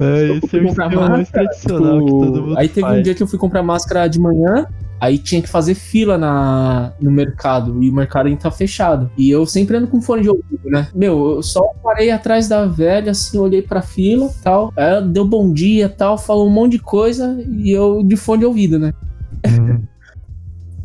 É, 0.00 0.36
esse 0.36 0.56
é 0.56 0.60
o 0.60 0.66
esquema 0.66 1.08
mais 1.10 1.28
tradicional 1.30 1.98
que 1.98 2.06
tipo, 2.06 2.20
todo 2.24 2.42
mundo 2.42 2.58
Aí 2.58 2.68
teve 2.68 2.86
um 2.86 2.90
faz. 2.90 3.04
dia 3.04 3.14
que 3.14 3.22
eu 3.22 3.26
fui 3.26 3.38
comprar 3.38 3.62
máscara 3.62 4.06
de 4.08 4.18
manhã, 4.18 4.66
aí 4.98 5.18
tinha 5.18 5.42
que 5.42 5.48
fazer 5.48 5.74
fila 5.74 6.16
na, 6.16 6.92
no 7.00 7.10
mercado, 7.10 7.82
e 7.82 7.90
o 7.90 7.92
mercado 7.92 8.26
ainda 8.26 8.40
tá 8.40 8.50
fechado. 8.50 9.10
E 9.16 9.28
eu 9.28 9.44
sempre 9.44 9.76
ando 9.76 9.88
com 9.88 10.00
fone 10.00 10.22
de 10.22 10.30
ouvido, 10.30 10.70
né? 10.70 10.88
Meu, 10.94 11.32
eu 11.36 11.42
só 11.42 11.60
parei 11.82 12.10
atrás 12.10 12.48
da 12.48 12.64
velha, 12.64 13.10
assim, 13.10 13.38
olhei 13.38 13.60
pra 13.60 13.82
fila 13.82 14.30
tal. 14.42 14.72
Aí 14.76 14.84
ela 14.84 15.02
deu 15.02 15.26
bom 15.26 15.52
dia 15.52 15.88
tal, 15.88 16.16
falou 16.16 16.46
um 16.46 16.50
monte 16.50 16.72
de 16.72 16.78
coisa, 16.78 17.38
e 17.48 17.70
eu 17.70 18.02
de 18.02 18.16
fone 18.16 18.40
de 18.40 18.46
ouvido, 18.46 18.78
né? 18.78 18.94
Hum. 19.46 19.80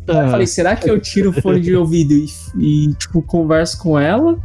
Aí 0.08 0.14
eu 0.14 0.20
Ah, 0.20 0.28
falei, 0.28 0.46
será 0.46 0.76
que 0.76 0.88
eu 0.88 1.00
tiro 1.00 1.30
o 1.30 1.32
fone 1.32 1.60
de 1.60 1.74
ouvido 1.74 2.12
e, 2.12 2.26
e, 2.58 2.94
tipo, 2.94 3.20
converso 3.22 3.76
com 3.82 3.98
ela? 3.98 4.38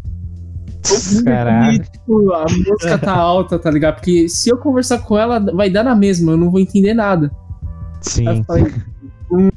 Caralho. 1.23 1.83
tipo, 1.83 2.33
a 2.33 2.45
música 2.45 2.97
tá 2.97 3.13
alta, 3.13 3.59
tá 3.59 3.69
ligado? 3.69 3.95
Porque 3.95 4.27
se 4.27 4.50
eu 4.50 4.57
conversar 4.57 5.00
com 5.00 5.17
ela, 5.17 5.39
vai 5.39 5.69
dar 5.69 5.83
na 5.83 5.95
mesma, 5.95 6.33
eu 6.33 6.38
não 6.38 6.50
vou 6.50 6.59
entender 6.59 6.93
nada. 6.93 7.31
Aí 7.31 8.01
Sim. 8.01 8.38
eu 8.38 8.43
falei, 8.43 8.73
hum, 9.31 9.50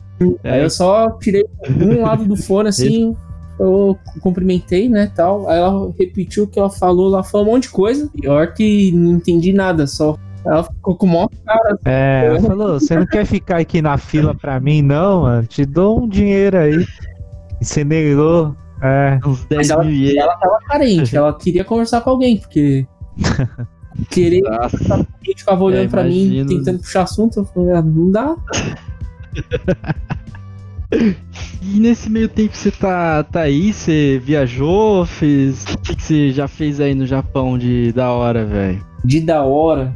Aí 0.45 0.62
eu 0.62 0.71
só 0.71 1.11
tirei 1.19 1.45
um 1.81 2.02
lado 2.02 2.25
do 2.25 2.37
fone, 2.37 2.69
assim, 2.71 3.16
eu 3.59 3.99
cumprimentei, 4.21 4.88
né, 4.88 5.11
tal. 5.14 5.49
Aí 5.49 5.59
ela 5.59 5.93
repetiu 5.99 6.45
o 6.45 6.47
que 6.47 6.59
ela 6.59 6.71
falou, 6.71 7.12
ela 7.12 7.23
falou 7.23 7.49
um 7.49 7.50
monte 7.52 7.64
de 7.64 7.71
coisa. 7.71 8.09
Pior 8.09 8.52
que 8.52 8.93
não 8.93 9.12
entendi 9.12 9.52
nada, 9.52 9.87
só. 9.87 10.16
Ela 10.45 10.62
ficou 10.62 10.95
com 10.97 11.07
o 11.07 11.09
maior 11.09 11.31
cara. 11.45 11.78
É, 11.87 12.26
ela 12.26 12.40
falou, 12.40 12.78
você 12.78 12.97
não 12.97 13.07
quer 13.07 13.25
ficar 13.25 13.59
aqui 13.59 13.81
na 13.81 13.97
fila 13.97 14.35
pra 14.35 14.61
mim, 14.61 14.83
não, 14.83 15.23
mano? 15.23 15.47
Te 15.47 15.64
dou 15.64 16.02
um 16.02 16.09
dinheiro 16.09 16.59
aí. 16.59 16.85
E 17.61 17.64
você 17.64 17.83
negou. 17.83 18.54
É. 18.85 19.19
Uns 19.26 19.45
10 19.47 19.57
Mas 19.59 19.71
ela, 19.71 19.83
mil 19.85 19.95
ienes. 19.95 20.17
ela 20.23 20.37
tava 20.37 20.59
carente, 20.69 21.17
ela 21.17 21.33
queria 21.37 21.64
conversar 21.64 22.00
com 22.03 22.11
alguém, 22.11 22.37
porque. 22.38 22.87
Querer 24.11 24.43
Nossa. 24.43 25.07
ficava 25.37 25.62
olhando 25.62 25.85
É, 25.87 25.88
pra 25.88 26.03
mim, 26.05 26.25
imagino. 26.35 26.49
tentando 26.49 26.79
puxar 26.81 27.03
assunto, 27.03 27.38
eu 27.38 27.45
falei, 27.45 27.75
ah, 27.75 27.83
não 27.83 28.11
dá. 28.11 28.37
E 31.62 31.81
nesse 31.81 32.09
meio 32.11 32.29
tempo 32.29 32.55
você 32.55 32.71
tá, 32.71 33.23
tá 33.25 33.41
aí, 33.41 33.73
você 33.73 34.21
viajou, 34.23 35.05
fez. 35.07 35.64
O 35.64 35.79
que, 35.79 35.97
que 35.97 36.03
você 36.03 36.31
já 36.31 36.47
fez 36.47 36.79
aí 36.79 36.95
no 36.95 37.07
Japão 37.07 37.59
de 37.59 37.91
da 37.93 38.12
hora, 38.12 38.45
velho? 38.45 38.85
De 39.05 39.21
da 39.21 39.43
hora. 39.43 39.93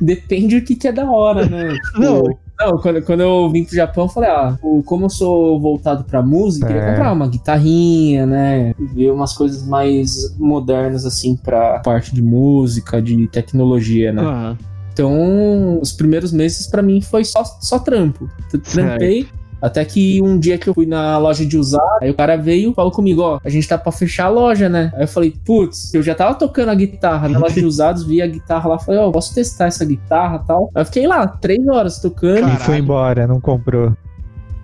Depende 0.00 0.58
do 0.60 0.64
que, 0.64 0.74
que 0.76 0.88
é 0.88 0.92
da 0.92 1.10
hora, 1.10 1.44
né? 1.46 1.74
Tipo, 1.74 2.00
Não. 2.00 2.38
Não, 2.60 2.76
quando, 2.78 3.02
quando 3.02 3.20
eu 3.20 3.50
vim 3.50 3.64
pro 3.64 3.74
Japão, 3.74 4.04
eu 4.04 4.08
falei, 4.08 4.28
ah, 4.28 4.58
como 4.84 5.06
eu 5.06 5.10
sou 5.10 5.58
voltado 5.58 6.04
pra 6.04 6.20
música, 6.22 6.66
eu 6.66 6.68
queria 6.68 6.82
É. 6.82 6.90
comprar 6.92 7.12
uma 7.12 7.26
guitarrinha, 7.26 8.26
né? 8.26 8.74
Ver 8.78 9.10
umas 9.10 9.32
coisas 9.32 9.66
mais 9.66 10.36
modernas, 10.38 11.06
assim, 11.06 11.36
pra 11.36 11.78
parte 11.80 12.14
de 12.14 12.20
música, 12.22 13.00
de 13.00 13.26
tecnologia, 13.28 14.12
né? 14.12 14.22
Aham. 14.22 14.58
Então, 14.92 15.78
os 15.80 15.92
primeiros 15.92 16.30
meses 16.32 16.66
pra 16.66 16.82
mim 16.82 17.00
foi 17.00 17.24
só, 17.24 17.42
só 17.60 17.78
trampo. 17.78 18.28
Trampei. 18.74 19.26
Até 19.60 19.84
que 19.84 20.22
um 20.22 20.38
dia 20.38 20.56
que 20.58 20.68
eu 20.68 20.74
fui 20.74 20.86
na 20.86 21.18
loja 21.18 21.44
de 21.44 21.56
usar, 21.58 21.98
aí 22.00 22.10
o 22.10 22.14
cara 22.14 22.36
veio 22.36 22.70
e 22.70 22.74
falou 22.74 22.90
comigo, 22.90 23.22
ó, 23.22 23.38
a 23.44 23.48
gente 23.48 23.68
tá 23.68 23.76
pra 23.76 23.92
fechar 23.92 24.26
a 24.26 24.28
loja, 24.28 24.68
né? 24.68 24.90
Aí 24.94 25.02
eu 25.02 25.08
falei, 25.08 25.34
putz, 25.44 25.92
eu 25.94 26.02
já 26.02 26.14
tava 26.14 26.34
tocando 26.34 26.70
a 26.70 26.74
guitarra 26.74 27.28
na 27.28 27.38
loja 27.38 27.54
de 27.54 27.64
usados, 27.66 28.04
vi 28.04 28.22
a 28.22 28.26
guitarra 28.26 28.68
lá, 28.70 28.78
falei, 28.78 29.00
ó, 29.00 29.10
posso 29.10 29.34
testar 29.34 29.66
essa 29.66 29.84
guitarra 29.84 30.40
e 30.42 30.46
tal. 30.46 30.70
Aí 30.74 30.82
eu 30.82 30.86
fiquei 30.86 31.06
lá, 31.06 31.26
três 31.26 31.66
horas 31.68 31.98
tocando. 31.98 32.48
E 32.48 32.56
foi 32.58 32.78
embora, 32.78 33.26
não 33.26 33.40
comprou. 33.40 33.92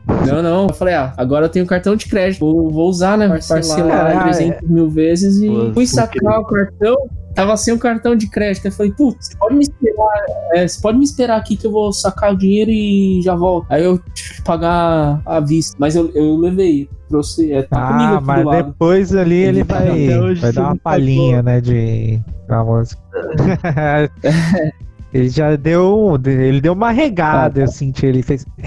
Não, 0.07 0.41
não. 0.43 0.69
Eu 0.69 0.75
falei, 0.75 0.95
ah, 0.95 1.13
agora 1.17 1.47
eu 1.47 1.49
tenho 1.49 1.67
cartão 1.67 1.97
de 1.97 2.07
crédito. 2.07 2.41
Vou, 2.41 2.71
vou 2.71 2.89
usar, 2.89 3.19
né? 3.19 3.29
Parcelar. 3.29 3.61
Parcelar, 3.63 4.17
Ah, 4.19 4.23
300 4.25 4.69
mil 4.69 4.89
vezes 4.89 5.39
e 5.39 5.49
Pô, 5.49 5.75
fui 5.75 5.87
sacar 5.87 6.41
o 6.41 6.45
cartão. 6.45 6.97
Tava 7.37 7.55
sem 7.59 7.75
o 7.75 7.79
cartão 7.79 8.17
de 8.17 8.31
crédito. 8.31 8.65
Eu 8.65 8.73
falei, 8.73 8.93
putz, 8.93 9.27
você 9.27 9.37
pode 9.37 9.57
me 9.57 9.63
esperar. 9.63 10.25
é, 10.55 10.67
você 10.67 10.81
pode 10.81 10.97
me 10.97 11.05
esperar 11.05 11.37
aqui 11.37 11.55
que 11.55 11.67
eu 11.67 11.71
vou 11.71 11.93
sacar 11.93 12.33
o 12.33 12.37
dinheiro 12.37 12.71
e 12.71 13.21
já 13.23 13.35
volto. 13.35 13.67
Aí 13.69 13.85
eu 13.85 14.01
pagar 14.43 15.21
à 15.27 15.39
vista. 15.39 15.77
Mas 15.79 15.95
eu, 15.95 16.11
eu 16.15 16.35
levei. 16.39 16.89
Trouxe. 17.11 17.53
É, 17.53 17.63
tá 17.63 17.79
Ah, 17.79 18.21
mas 18.23 18.65
depois 18.65 19.15
ali 19.15 19.37
ele 19.37 19.61
Até 19.61 19.75
vai, 19.75 20.19
hoje 20.19 20.41
vai 20.41 20.53
dar 20.53 20.63
uma 20.63 20.77
palhinha, 20.77 21.43
né, 21.43 21.61
de 21.61 22.19
da 22.49 22.65
música. 22.65 23.03
ele 25.13 25.29
já 25.29 25.55
deu, 25.57 26.19
ele 26.25 26.61
deu 26.61 26.73
uma 26.73 26.91
regada, 26.91 27.61
eu 27.61 27.69
senti, 27.69 28.07
ele 28.07 28.23
fez 28.23 28.47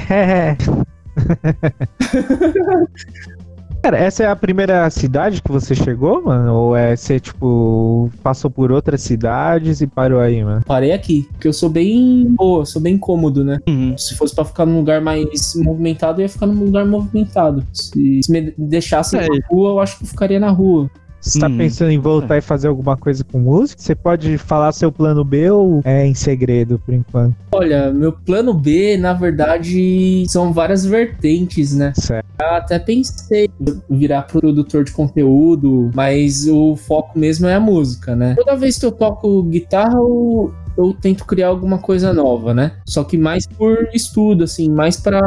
Cara, 3.81 3.97
essa 3.97 4.23
é 4.23 4.27
a 4.27 4.35
primeira 4.35 4.89
cidade 4.89 5.41
que 5.41 5.49
você 5.51 5.73
chegou, 5.73 6.21
mano? 6.23 6.53
Ou 6.53 6.75
é 6.75 6.95
você, 6.95 7.19
tipo, 7.19 8.09
passou 8.21 8.51
por 8.51 8.71
outras 8.73 9.01
cidades 9.01 9.79
e 9.79 9.87
parou 9.87 10.19
aí, 10.19 10.43
mano? 10.43 10.61
Parei 10.65 10.91
aqui. 10.91 11.27
Porque 11.31 11.47
eu 11.47 11.53
sou 11.53 11.69
bem. 11.69 12.25
Boa, 12.35 12.65
sou 12.65 12.81
bem 12.81 12.97
cômodo, 12.97 13.43
né? 13.43 13.59
Uhum. 13.67 13.97
Se 13.97 14.15
fosse 14.15 14.35
pra 14.35 14.43
ficar 14.43 14.65
num 14.65 14.77
lugar 14.77 14.99
mais 14.99 15.53
movimentado, 15.55 16.19
eu 16.19 16.23
ia 16.23 16.29
ficar 16.29 16.45
num 16.45 16.65
lugar 16.65 16.85
movimentado. 16.85 17.65
Se, 17.71 18.21
se 18.21 18.31
me 18.31 18.53
deixasse 18.57 19.15
É. 19.17 19.21
na 19.27 19.35
rua, 19.49 19.69
eu 19.69 19.79
acho 19.79 19.97
que 19.97 20.03
eu 20.03 20.07
ficaria 20.07 20.39
na 20.39 20.49
rua. 20.49 20.89
Você 21.21 21.39
tá 21.39 21.47
Hum. 21.47 21.57
pensando 21.57 21.91
em 21.91 21.99
voltar 21.99 22.37
e 22.37 22.41
fazer 22.41 22.67
alguma 22.67 22.95
coisa 22.95 23.23
com 23.23 23.39
música? 23.39 23.81
Você 23.81 23.93
pode 23.93 24.37
falar 24.37 24.71
seu 24.71 24.91
plano 24.91 25.23
B 25.23 25.51
ou 25.51 25.81
é 25.83 26.05
em 26.05 26.13
segredo 26.13 26.79
por 26.79 26.93
enquanto? 26.93 27.35
Olha, 27.51 27.91
meu 27.91 28.13
plano 28.13 28.53
B, 28.53 28.97
na 28.97 29.13
verdade, 29.13 30.23
são 30.27 30.53
várias 30.53 30.85
vertentes, 30.85 31.75
né? 31.75 31.91
Certo. 31.95 32.25
Eu 32.39 32.47
até 32.53 32.79
pensei 32.79 33.49
em 33.89 33.97
virar 33.97 34.23
produtor 34.23 34.83
de 34.83 34.91
conteúdo, 34.91 35.91
mas 35.93 36.47
o 36.47 36.75
foco 36.75 37.19
mesmo 37.19 37.47
é 37.47 37.55
a 37.55 37.59
música, 37.59 38.15
né? 38.15 38.35
Toda 38.35 38.55
vez 38.55 38.77
que 38.77 38.85
eu 38.85 38.91
toco 38.91 39.43
guitarra, 39.43 39.95
eu, 39.95 40.53
eu 40.79 40.95
tento 40.99 41.25
criar 41.25 41.47
alguma 41.49 41.77
coisa 41.77 42.13
nova, 42.13 42.53
né? 42.53 42.73
Só 42.85 43.03
que 43.03 43.17
mais 43.17 43.45
por 43.45 43.89
estudo, 43.93 44.45
assim, 44.45 44.69
mais 44.69 44.97
pra 44.97 45.21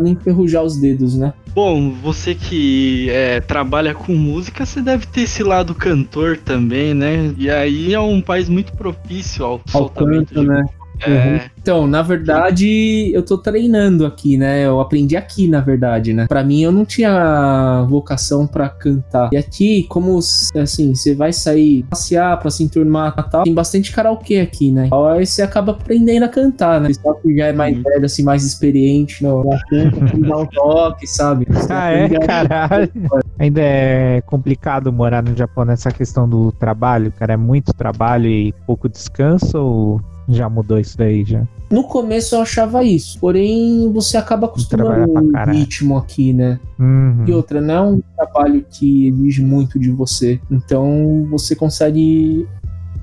não 0.00 0.08
enferrujar 0.08 0.62
os 0.62 0.76
dedos, 0.78 1.16
né? 1.16 1.34
Bom, 1.54 1.90
você 1.90 2.34
que 2.34 3.08
é, 3.10 3.40
trabalha 3.40 3.94
com 3.94 4.14
música, 4.14 4.64
você 4.64 4.80
deve 4.80 5.06
ter 5.06 5.22
esse 5.22 5.42
lado 5.42 5.74
cantor 5.74 6.38
também, 6.38 6.94
né? 6.94 7.34
E 7.36 7.50
aí 7.50 7.92
é 7.92 8.00
um 8.00 8.20
país 8.20 8.48
muito 8.48 8.72
propício 8.72 9.44
ao, 9.44 9.52
Ao 9.52 9.62
soltamento 9.68 10.34
canto, 10.34 10.40
de 10.40 10.46
né? 10.48 10.64
É, 11.04 11.50
Então, 11.58 11.86
na 11.86 12.00
verdade, 12.02 13.10
eu 13.12 13.22
tô 13.24 13.36
treinando 13.38 14.06
aqui, 14.06 14.36
né? 14.36 14.64
Eu 14.64 14.80
aprendi 14.80 15.16
aqui, 15.16 15.48
na 15.48 15.60
verdade, 15.60 16.12
né? 16.12 16.26
Pra 16.28 16.44
mim, 16.44 16.62
eu 16.62 16.70
não 16.72 16.84
tinha 16.84 17.84
vocação 17.88 18.46
pra 18.46 18.68
cantar. 18.68 19.30
E 19.32 19.36
aqui, 19.36 19.84
como, 19.88 20.18
assim, 20.18 20.94
você 20.94 21.14
vai 21.14 21.32
sair 21.32 21.84
passear 21.90 22.38
pra 22.38 22.50
se 22.50 22.62
enturmar 22.62 23.14
e 23.18 23.30
tal, 23.30 23.42
tem 23.44 23.54
bastante 23.54 23.92
karaokê 23.92 24.38
aqui, 24.38 24.70
né? 24.70 24.88
Aí 25.14 25.26
você 25.26 25.42
acaba 25.42 25.72
aprendendo 25.72 26.24
a 26.24 26.28
cantar, 26.28 26.80
né? 26.80 26.90
Só 26.92 27.14
que 27.14 27.36
já 27.36 27.46
é 27.46 27.52
mais 27.52 27.76
Uhum. 27.76 27.82
velho, 27.82 28.04
assim, 28.04 28.22
mais 28.22 28.44
experiente 28.44 29.18
que 29.18 30.20
dar 30.20 30.38
um 30.38 30.46
toque, 30.46 31.06
sabe? 31.06 31.46
Você 31.50 31.72
Ah, 31.72 31.90
é? 31.90 32.08
Caralho. 32.08 32.92
Ainda 33.38 33.60
é 33.60 34.20
complicado 34.22 34.92
morar 34.92 35.22
no 35.22 35.36
Japão 35.36 35.64
nessa 35.64 35.90
questão 35.90 36.28
do 36.28 36.52
trabalho, 36.52 37.12
cara. 37.18 37.34
É 37.34 37.36
muito 37.36 37.72
trabalho 37.74 38.26
e 38.28 38.52
pouco 38.66 38.88
descanso 38.88 39.58
ou 39.58 40.00
já 40.28 40.48
mudou 40.48 40.78
isso 40.78 40.96
daí 40.96 41.24
já? 41.24 41.46
No 41.70 41.84
começo 41.84 42.34
eu 42.34 42.40
achava 42.42 42.84
isso, 42.84 43.18
porém 43.18 43.90
você 43.92 44.16
acaba 44.16 44.46
acostumando 44.46 45.12
o 45.12 45.50
ritmo 45.50 45.96
aqui, 45.96 46.32
né? 46.32 46.60
Uhum. 46.78 47.24
E 47.26 47.32
outra, 47.32 47.60
não 47.60 47.74
é 47.74 47.80
um 47.80 48.00
trabalho 48.16 48.64
que 48.70 49.08
exige 49.08 49.42
muito 49.42 49.78
de 49.78 49.90
você. 49.90 50.40
Então 50.50 51.26
você 51.30 51.56
consegue 51.56 52.46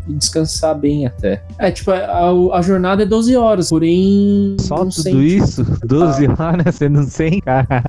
descansar 0.08 0.78
bem 0.78 1.06
até. 1.06 1.44
É, 1.58 1.72
tipo, 1.72 1.92
a, 1.92 2.58
a 2.58 2.62
jornada 2.62 3.04
é 3.04 3.06
12 3.06 3.36
horas, 3.36 3.70
porém. 3.70 4.56
Só 4.60 4.78
tudo 4.78 4.92
sente- 4.92 5.38
isso? 5.38 5.66
12 5.86 6.28
horas? 6.28 6.64
Você 6.76 6.90
não 6.90 7.04
sente, 7.04 7.42
cara? 7.42 7.84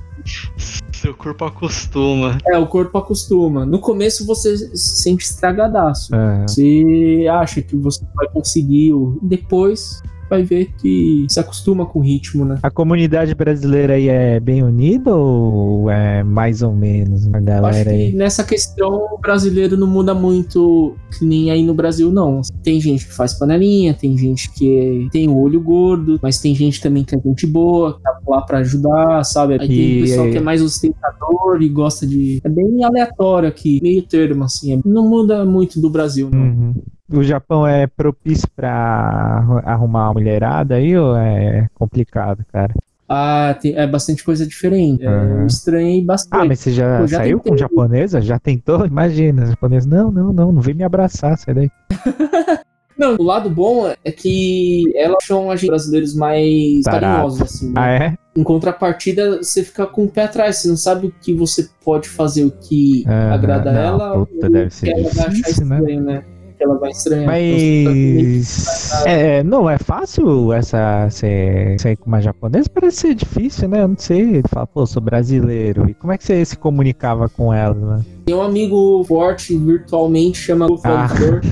Seu 1.05 1.13
corpo 1.13 1.45
acostuma. 1.45 2.37
É, 2.47 2.57
o 2.57 2.67
corpo 2.67 2.97
acostuma. 2.97 3.65
No 3.65 3.79
começo 3.79 4.25
você 4.25 4.57
se 4.57 5.01
sente 5.01 5.23
estragadaço. 5.25 6.13
É. 6.15 6.45
Você 6.47 7.25
acha 7.31 7.61
que 7.61 7.75
você 7.75 8.03
vai 8.15 8.27
conseguir. 8.29 8.93
o- 8.93 9.17
Depois 9.21 10.01
vai 10.29 10.43
ver 10.43 10.71
que 10.77 11.25
se 11.29 11.39
acostuma 11.39 11.85
com 11.85 11.99
o 11.99 12.01
ritmo, 12.01 12.43
né? 12.45 12.57
A 12.63 12.69
comunidade 12.71 13.33
brasileira 13.35 13.93
aí 13.93 14.09
é 14.09 14.39
bem 14.39 14.63
unida 14.63 15.15
ou 15.15 15.89
é 15.89 16.23
mais 16.23 16.61
ou 16.61 16.73
menos 16.73 17.25
a 17.27 17.29
Eu 17.29 17.35
acho 17.37 17.45
galera 17.45 17.89
que 17.89 17.95
aí? 17.95 18.11
nessa 18.13 18.43
questão 18.43 19.07
o 19.13 19.17
brasileiro 19.19 19.77
não 19.77 19.87
muda 19.87 20.13
muito 20.13 20.95
que 21.17 21.25
nem 21.25 21.51
aí 21.51 21.63
no 21.63 21.73
Brasil, 21.73 22.11
não. 22.11 22.41
Tem 22.63 22.79
gente 22.81 23.05
que 23.05 23.13
faz 23.13 23.33
panelinha, 23.33 23.93
tem 23.93 24.17
gente 24.17 24.51
que 24.53 25.07
tem 25.11 25.27
o 25.29 25.37
olho 25.37 25.61
gordo, 25.61 26.19
mas 26.21 26.39
tem 26.39 26.53
gente 26.55 26.81
também 26.81 27.03
que 27.03 27.15
é 27.15 27.19
gente 27.23 27.45
boa, 27.47 27.93
que 27.95 28.01
tá 28.01 28.19
lá 28.27 28.41
pra 28.41 28.57
ajudar, 28.59 29.23
sabe? 29.23 29.53
Aí 29.53 29.67
tem 29.67 29.75
E- 29.77 29.97
o 29.99 30.01
pessoal 30.05 30.29
que 30.31 30.37
é 30.37 30.41
mais 30.41 30.61
ostentador 30.61 31.61
e 31.61 31.69
gosta 31.69 32.05
de. 32.05 32.39
É 32.43 32.49
bem 32.49 32.83
aleatório 32.83 33.47
aqui, 33.47 33.79
meio 33.81 34.01
termo, 34.03 34.43
assim. 34.43 34.73
é- 34.73 34.79
Não 34.85 35.07
muda 35.07 35.45
muito 35.45 35.79
do 35.79 35.89
Brasil, 35.89 36.29
não. 36.31 36.39
Uhum. 36.39 36.73
O 37.11 37.21
Japão 37.23 37.67
é 37.67 37.85
propício 37.85 38.47
pra 38.55 39.43
arrumar 39.63 40.05
uma 40.09 40.13
mulherada 40.13 40.75
aí 40.75 40.97
ou 40.97 41.15
é 41.15 41.67
complicado, 41.75 42.43
cara? 42.51 42.73
Ah, 43.07 43.55
tem- 43.61 43.75
é 43.75 43.85
bastante 43.85 44.23
coisa 44.23 44.47
diferente. 44.47 45.03
É, 45.05 45.09
Uhum. 45.09 45.41
Eu 45.41 45.47
estranhei 45.47 46.03
bastante. 46.03 46.41
Ah, 46.41 46.45
mas 46.45 46.59
você 46.59 46.71
já, 46.71 47.01
Eu 47.01 47.07
já 47.07 47.17
saiu 47.17 47.37
tentei. 47.37 47.51
com 47.51 47.57
japonesa? 47.57 48.19
Já 48.21 48.39
tentou? 48.39 48.85
Imagina, 48.87 49.45
japonesa. 49.45 49.87
Não, 49.87 50.09
não, 50.11 50.33
não, 50.33 50.51
não 50.51 50.61
vem 50.61 50.73
me 50.73 50.83
abraçar, 50.83 51.37
sai 51.37 51.53
daí. 51.53 51.71
Não, 52.97 53.17
o 53.19 53.23
lado 53.23 53.49
bom 53.49 53.93
é 54.05 54.09
que 54.09 54.85
elas 54.95 55.21
são 55.25 55.51
agentes 55.51 55.67
brasileiros 55.67 56.15
mais 56.15 56.81
Tarato. 56.85 57.01
carinhosos, 57.03 57.41
assim. 57.41 57.67
né? 57.67 57.73
Ah, 57.75 57.89
é? 57.91 58.17
Em 58.37 58.41
contrapartida, 58.41 59.39
você 59.43 59.65
fica 59.65 59.85
com 59.85 60.05
o 60.05 60.07
pé 60.09 60.23
atrás, 60.23 60.59
você 60.59 60.69
não 60.69 60.77
sabe 60.77 61.07
o 61.07 61.11
que 61.11 61.33
você 61.33 61.67
pode 61.83 62.07
fazer, 62.07 62.45
o 62.45 62.51
que 62.51 63.03
Aham, 63.05 63.33
agrada 63.33 63.73
não, 63.73 63.81
ela, 63.81 64.13
puta, 64.25 64.45
ou 64.45 64.49
deve 64.49 64.69
ser 64.69 64.85
que 64.85 64.91
ela 64.93 65.01
vai 65.01 65.09
achar 65.11 65.29
difícil, 65.29 65.65
né? 65.65 65.77
estranho, 65.79 66.01
né? 66.05 66.23
Que 66.57 66.63
ela 66.63 66.77
vai 66.77 66.91
estranhar. 66.91 67.37
Então, 67.37 67.93
Mas. 67.93 69.05
É, 69.05 69.43
não 69.43 69.69
é 69.69 69.77
fácil 69.77 70.53
essa 70.53 71.09
ser, 71.09 71.79
sair 71.79 71.95
com 71.97 72.07
uma 72.07 72.21
japonesa? 72.21 72.69
Parece 72.73 72.97
ser 72.97 73.15
difícil, 73.15 73.67
né? 73.67 73.81
Eu 73.81 73.89
não 73.89 73.97
sei. 73.97 74.41
Fala, 74.49 74.67
pô, 74.67 74.85
sou 74.85 75.01
brasileiro. 75.01 75.89
E 75.89 75.93
como 75.93 76.13
é 76.13 76.17
que 76.17 76.23
você 76.23 76.43
se 76.45 76.57
comunicava 76.57 77.27
com 77.29 77.53
ela, 77.53 77.97
né? 77.97 78.05
Tem 78.25 78.33
um 78.33 78.41
amigo 78.41 79.03
forte 79.03 79.55
virtualmente, 79.55 80.37
chama 80.39 80.65
o 80.65 80.79
Ah, 80.83 81.07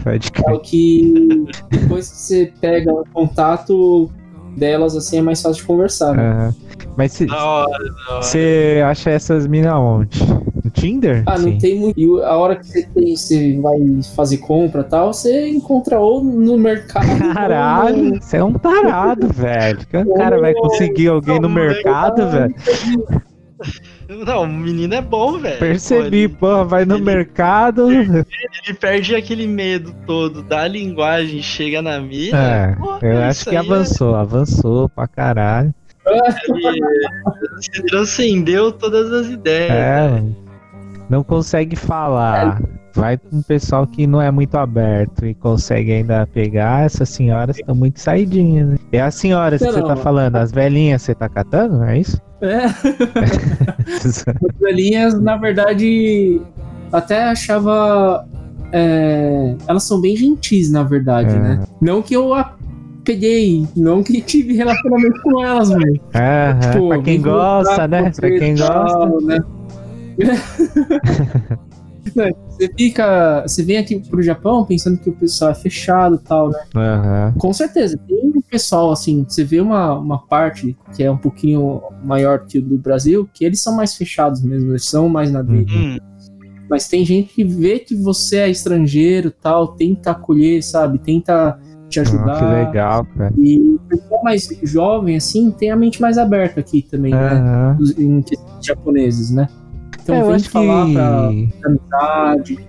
é 0.06 0.52
o 0.54 0.60
que 0.60 1.46
depois 1.70 2.10
que 2.10 2.18
você 2.18 2.54
pega 2.60 2.92
o 2.92 3.06
contato 3.14 4.10
delas, 4.56 4.96
assim, 4.96 5.18
é 5.18 5.22
mais 5.22 5.42
fácil 5.42 5.62
de 5.62 5.68
conversar, 5.68 6.14
né? 6.16 6.24
Aham. 6.24 6.56
Mas 6.96 7.20
você 8.22 8.84
acha 8.86 9.10
essas 9.10 9.48
minas 9.48 9.74
onde? 9.74 10.24
No 10.64 10.70
Tinder? 10.72 11.24
Ah, 11.26 11.38
não 11.40 11.54
Sim. 11.54 11.58
tem 11.58 11.80
muito. 11.80 12.00
E 12.00 12.24
a 12.24 12.38
hora 12.38 12.56
que 12.56 12.68
você, 12.68 12.84
tem, 12.94 13.16
você 13.16 13.60
vai 13.60 13.80
fazer 14.16 14.38
compra 14.38 14.82
e 14.82 14.84
tal, 14.84 15.12
você 15.14 15.50
encontra 15.50 16.00
ou 16.00 16.24
no 16.24 16.58
mercado. 16.58 17.34
Caralho, 17.34 18.22
você 18.22 18.38
é 18.38 18.44
um 18.44 18.54
tarado, 18.54 19.28
velho. 19.28 19.80
Que 19.88 19.98
o 19.98 20.14
cara 20.14 20.40
vai 20.40 20.54
conseguir 20.54 21.08
alguém 21.08 21.40
no 21.40 21.50
Não, 21.50 21.56
mercado, 21.56 22.30
velho? 22.30 22.56
Não, 24.10 24.44
o 24.44 24.48
menino 24.48 24.94
é 24.94 25.02
bom, 25.02 25.38
velho. 25.40 25.60
Percebi, 25.60 26.28
Pô, 26.28 26.66
vai 26.66 26.86
no 26.86 26.96
ele- 26.96 27.04
mercado. 27.04 27.92
ele, 27.92 28.26
ele 28.66 28.74
perde 28.80 29.16
aquele 29.16 29.48
medo 29.48 29.94
todo 30.06 30.42
da 30.44 30.68
linguagem, 30.68 31.42
chega 31.42 31.82
na 31.82 32.00
mina. 32.00 32.38
É, 32.38 32.76
eu 33.02 33.14
isso 33.14 33.22
acho 33.24 33.44
que 33.46 33.50
aí 33.52 33.56
é- 33.56 33.60
avançou, 33.60 34.16
avançou 34.16 34.90
pra 34.90 35.08
caralho. 35.08 35.74
ele- 36.06 36.80
Você 37.56 37.82
transcendeu 37.84 38.72
todas 38.72 39.12
as 39.12 39.28
ideias. 39.28 39.72
É, 39.72 40.10
né? 40.22 40.32
não 41.10 41.24
consegue 41.24 41.76
falar. 41.76 42.62
Vai 42.96 43.18
com 43.18 43.38
um 43.38 43.42
pessoal 43.42 43.88
que 43.88 44.06
não 44.06 44.22
é 44.22 44.30
muito 44.30 44.56
aberto 44.56 45.26
e 45.26 45.34
consegue 45.34 45.92
ainda 45.92 46.28
pegar. 46.28 46.86
Essas 46.86 47.10
senhoras 47.10 47.58
estão 47.58 47.74
muito 47.74 48.00
saidinhas, 48.00 48.68
né? 48.70 48.78
É 48.94 49.02
as 49.02 49.16
senhoras 49.16 49.60
que 49.60 49.66
Não, 49.66 49.74
você 49.74 49.80
não. 49.82 49.88
tá 49.88 49.96
falando, 49.96 50.36
as 50.36 50.52
velhinhas 50.52 51.02
você 51.02 51.16
tá 51.16 51.28
catando? 51.28 51.84
É 51.84 51.98
isso? 52.00 52.22
É, 52.42 52.66
as 54.06 54.24
velhinhas, 54.62 55.20
na 55.20 55.36
verdade, 55.36 56.40
até 56.92 57.24
achava. 57.24 58.24
é, 58.72 59.56
elas 59.68 59.84
são 59.84 60.00
bem 60.00 60.16
gentis, 60.16 60.72
na 60.72 60.84
verdade, 60.84 61.36
É. 61.36 61.40
né? 61.40 61.64
Não 61.82 62.02
que 62.04 62.16
eu 62.16 62.34
a 62.36 62.56
peguei, 63.04 63.68
não 63.76 64.02
que 64.04 64.22
tive 64.22 64.54
relacionamento 64.56 65.20
com 65.24 65.44
elas, 65.44 65.70
velho. 65.70 66.02
Aham, 66.16 66.60
Tipo, 66.72 66.88
pra 66.90 67.02
quem 67.02 67.22
gosta, 67.22 67.88
né? 67.88 68.12
Pra 68.16 68.30
quem 68.30 68.54
e 68.54 68.58
tal, 68.58 69.10
gosta. 69.10 69.26
né? 69.26 69.40
Não, 72.16 72.26
Você 72.50 72.70
fica. 72.78 73.42
Você 73.48 73.64
vem 73.64 73.78
aqui 73.78 74.00
pro 74.00 74.22
Japão 74.22 74.66
pensando 74.66 74.98
que 75.00 75.10
o 75.10 75.14
pessoal 75.14 75.52
é 75.52 75.56
fechado 75.56 76.16
e 76.16 76.20
tal, 76.20 76.50
né? 76.50 76.60
Aham. 76.76 77.34
Com 77.38 77.54
certeza, 77.54 77.98
tem 78.08 78.18
um 78.36 78.42
pessoal, 78.42 78.92
assim, 78.92 79.26
você 79.28 79.44
vê 79.44 79.60
uma, 79.60 79.98
uma 79.98 80.20
parte 80.28 80.78
que 80.96 81.02
é 81.04 81.10
um 81.10 81.18
pouquinho 81.18 81.82
maior 82.04 82.46
que 82.46 82.60
o 82.60 82.62
do 82.62 82.78
Brasil, 82.78 83.28
que 83.34 83.44
eles 83.46 83.62
são 83.62 83.76
mais 83.76 83.96
fechados 83.96 84.42
mesmo, 84.44 84.72
eles 84.72 84.86
são 84.86 85.08
mais 85.10 85.32
na 85.32 85.42
dele. 85.42 85.68
Hum, 85.74 85.98
Mas 86.70 86.88
tem 86.88 87.04
gente 87.06 87.34
que 87.34 87.44
vê 87.44 87.80
que 87.80 87.96
você 87.96 88.38
é 88.38 88.50
estrangeiro 88.50 89.32
tal, 89.32 89.70
tenta 89.70 90.12
acolher, 90.12 90.62
sabe? 90.64 91.00
Tenta 91.00 91.58
te 91.90 92.00
Ah, 92.00 92.04
ajudar. 92.04 92.38
que 92.40 92.46
legal, 92.46 93.06
cara. 93.18 93.34
E 93.38 93.60
o 93.72 93.80
pessoal 93.88 94.24
mais 94.24 94.48
jovem, 94.64 95.16
assim, 95.16 95.52
tem 95.52 95.72
a 95.72 95.76
mente 95.76 96.02
mais 96.02 96.18
aberta 96.18 96.60
aqui 96.60 96.82
também, 96.84 97.14
né? 97.14 97.20
Aham. 97.40 97.78
Os- 97.80 97.98
Em 97.98 98.24
japoneses, 98.62 99.32
né? 99.32 99.48
Então 100.04 100.16
É, 100.16 100.22
eu 100.22 100.26
vem 100.28 100.36
acho 100.36 100.50
falar 100.50 100.86
pra 100.94 101.30
que. 101.30 101.54
amizade, 101.66 102.60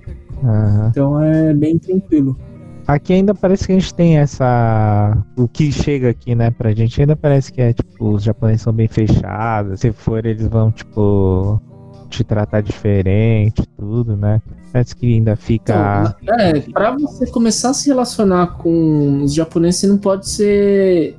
Aham. 0.42 0.88
então 0.90 1.20
é 1.22 1.52
bem 1.54 1.78
tranquilo. 1.78 2.36
Aqui 2.86 3.14
ainda 3.14 3.34
parece 3.34 3.66
que 3.66 3.72
a 3.72 3.78
gente 3.78 3.94
tem 3.94 4.18
essa. 4.18 5.16
O 5.38 5.48
que 5.48 5.72
chega 5.72 6.10
aqui, 6.10 6.34
né, 6.34 6.50
pra 6.50 6.72
gente 6.74 7.00
ainda 7.00 7.16
parece 7.16 7.50
que 7.50 7.60
é 7.60 7.72
tipo, 7.72 8.10
os 8.10 8.22
japoneses 8.22 8.60
são 8.62 8.72
bem 8.74 8.86
fechados. 8.88 9.80
Se 9.80 9.90
for, 9.90 10.24
eles 10.26 10.46
vão, 10.46 10.70
tipo, 10.70 11.58
te 12.10 12.22
tratar 12.22 12.60
diferente, 12.60 13.66
tudo, 13.78 14.16
né? 14.16 14.40
Parece 14.70 14.94
que 14.94 15.14
ainda 15.14 15.34
fica. 15.34 16.14
Então, 16.22 16.36
é, 16.38 16.60
pra 16.60 16.90
você 16.90 17.26
começar 17.30 17.70
a 17.70 17.74
se 17.74 17.88
relacionar 17.88 18.58
com 18.58 19.22
os 19.22 19.32
japoneses, 19.32 19.80
você 19.80 19.86
não 19.86 19.96
pode 19.98 20.28
ser 20.28 21.16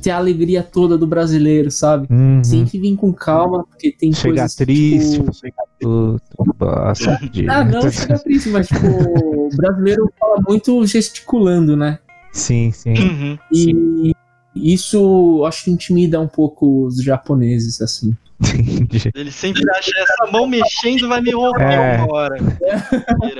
ter 0.00 0.10
a 0.10 0.16
alegria 0.16 0.62
toda 0.62 0.96
do 0.98 1.06
brasileiro, 1.06 1.70
sabe? 1.70 2.06
Uhum. 2.10 2.42
Que 2.64 2.78
vir 2.78 2.96
com 2.96 3.12
calma, 3.12 3.64
porque 3.64 3.92
tem 3.92 4.12
Chegar 4.12 4.34
coisas 4.34 4.54
triste, 4.54 5.22
tipo... 5.78 6.20
bosta 6.58 7.18
de- 7.32 7.48
Ah, 7.50 7.64
não 7.64 7.90
chega 7.90 8.18
triste, 8.18 8.48
mas 8.50 8.68
tipo, 8.68 8.86
o 8.86 9.48
brasileiro 9.56 10.12
fala 10.18 10.42
muito 10.48 10.84
gesticulando, 10.86 11.76
né? 11.76 11.98
Sim, 12.32 12.70
sim. 12.72 12.94
uhum. 12.94 13.38
E 13.52 14.12
isso 14.54 15.44
acho 15.46 15.64
que 15.64 15.70
intimida 15.70 16.20
um 16.20 16.28
pouco 16.28 16.86
os 16.86 17.02
japoneses, 17.02 17.80
assim. 17.80 18.14
Entendi. 18.40 19.10
Ele 19.14 19.30
sempre 19.30 19.62
acha 19.70 19.90
essa 19.96 20.32
mão 20.32 20.46
mexendo 20.46 21.08
vai 21.08 21.20
me 21.20 21.32
roubar 21.32 21.72
É. 21.72 21.96
uma 21.98 22.12
hora. 22.12 22.36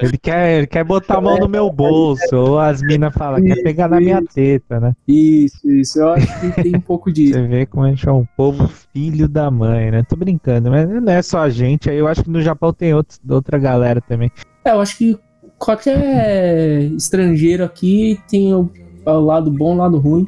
Ele 0.02 0.18
quer, 0.18 0.58
ele 0.58 0.66
quer 0.66 0.84
botar 0.84 1.18
a 1.18 1.20
mão 1.20 1.38
no 1.38 1.48
meu 1.48 1.70
bolso, 1.70 2.36
ou 2.36 2.58
as 2.58 2.82
minas 2.82 3.14
falam, 3.14 3.42
quer 3.42 3.62
pegar 3.62 3.88
na 3.88 3.98
minha 3.98 4.22
teta, 4.22 4.78
né? 4.78 4.94
Isso, 5.08 5.70
isso. 5.70 5.98
Eu 5.98 6.10
acho 6.10 6.40
que 6.40 6.62
tem 6.62 6.76
um 6.76 6.80
pouco 6.80 7.10
disso. 7.10 7.34
Você 7.34 7.46
vê 7.46 7.66
como 7.66 7.86
a 7.86 7.88
gente 7.88 8.06
é 8.08 8.12
um 8.12 8.26
povo 8.36 8.68
filho 8.92 9.28
da 9.28 9.50
mãe, 9.50 9.90
né? 9.90 10.02
Tô 10.08 10.16
brincando, 10.16 10.70
mas 10.70 10.88
não 10.88 11.12
é 11.12 11.22
só 11.22 11.40
a 11.40 11.50
gente, 11.50 11.88
aí 11.88 11.96
eu 11.96 12.06
acho 12.06 12.22
que 12.22 12.30
no 12.30 12.42
Japão 12.42 12.72
tem 12.72 12.94
outros, 12.94 13.20
outra 13.28 13.58
galera 13.58 14.00
também. 14.00 14.30
É, 14.64 14.72
eu 14.72 14.80
acho 14.80 14.98
que 14.98 15.18
qualquer 15.58 16.82
estrangeiro 16.96 17.64
aqui 17.64 18.20
tem 18.28 18.54
o, 18.54 18.70
o 19.04 19.20
lado 19.20 19.50
bom 19.50 19.72
e 19.72 19.76
o 19.76 19.78
lado 19.78 19.98
ruim. 19.98 20.26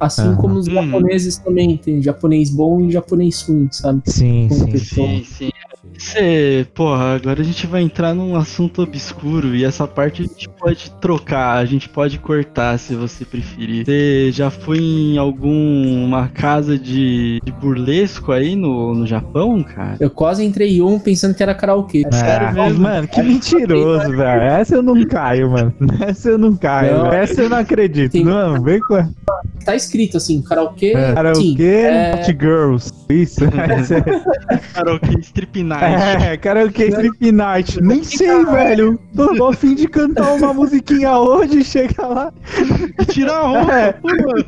Assim 0.00 0.22
Aham. 0.22 0.36
como 0.36 0.58
os 0.58 0.66
Hum. 0.68 0.72
japoneses 0.74 1.38
também. 1.38 1.76
Tem 1.76 2.02
japonês 2.02 2.50
bom 2.50 2.80
e 2.80 2.90
japonês 2.90 3.42
ruim, 3.42 3.68
sabe? 3.70 4.02
Sim, 4.06 4.48
sim. 4.50 4.78
Sim, 4.78 5.24
sim. 5.24 5.50
Você, 5.98 6.66
porra, 6.74 7.14
agora 7.14 7.40
a 7.40 7.44
gente 7.44 7.66
vai 7.66 7.82
entrar 7.82 8.14
num 8.14 8.36
assunto 8.36 8.82
obscuro 8.82 9.54
e 9.54 9.64
essa 9.64 9.86
parte 9.86 10.22
a 10.22 10.24
gente 10.26 10.48
pode 10.48 10.90
trocar, 11.00 11.56
a 11.58 11.64
gente 11.64 11.88
pode 11.88 12.18
cortar 12.18 12.78
se 12.78 12.94
você 12.94 13.24
preferir. 13.24 13.84
Você 13.84 14.30
já 14.32 14.50
foi 14.50 14.78
em 14.78 15.18
alguma 15.18 16.28
casa 16.28 16.78
de, 16.78 17.40
de 17.44 17.52
burlesco 17.52 18.32
aí 18.32 18.54
no, 18.56 18.94
no 18.94 19.06
Japão, 19.06 19.62
cara? 19.62 19.96
Eu 20.00 20.10
quase 20.10 20.44
entrei 20.44 20.76
em 20.78 20.82
um 20.82 20.98
pensando 20.98 21.34
que 21.34 21.42
era 21.42 21.54
karaokê. 21.54 22.04
É 22.06 22.12
sério 22.12 22.52
mesmo. 22.52 22.80
mano, 22.80 23.08
que 23.08 23.22
mentiroso, 23.22 24.10
velho. 24.16 24.42
Essa 24.42 24.74
eu 24.76 24.82
não 24.82 25.04
caio, 25.06 25.50
mano. 25.50 25.74
Essa 26.00 26.30
eu 26.30 26.38
não 26.38 26.56
caio. 26.56 26.98
Não. 26.98 27.12
Essa 27.12 27.42
eu 27.42 27.48
não 27.50 27.58
acredito. 27.58 28.12
Tem- 28.12 28.24
Não, 28.24 28.62
vem 28.62 28.80
com 28.80 28.94
a 28.96 29.08
Tá 29.64 29.74
escrito 29.74 30.18
assim, 30.18 30.42
karaokê. 30.42 30.92
Karaokê 30.92 31.40
sim, 31.40 31.56
é- 31.64 32.14
Hot 32.14 32.36
Girls. 32.38 32.92
Isso. 33.08 33.44
É- 33.44 33.48
Karaokê 34.74 35.18
Strip 35.20 35.62
Night. 35.62 35.83
É, 35.88 36.36
karaokê 36.36 36.88
Strip 36.88 37.32
Night. 37.32 37.80
Nem 37.82 38.02
sei, 38.02 38.44
velho. 38.44 38.98
Tô 39.14 39.46
a 39.48 39.52
fim 39.52 39.74
de 39.74 39.86
cantar 39.88 40.34
uma 40.34 40.52
musiquinha 40.54 41.18
hoje, 41.18 41.62
chega 41.64 42.06
lá. 42.06 42.32
Tira 43.10 43.32
a 43.32 43.42
roupa, 43.42 43.72
É. 43.72 43.92
pô, 43.92 44.08
mano. 44.08 44.44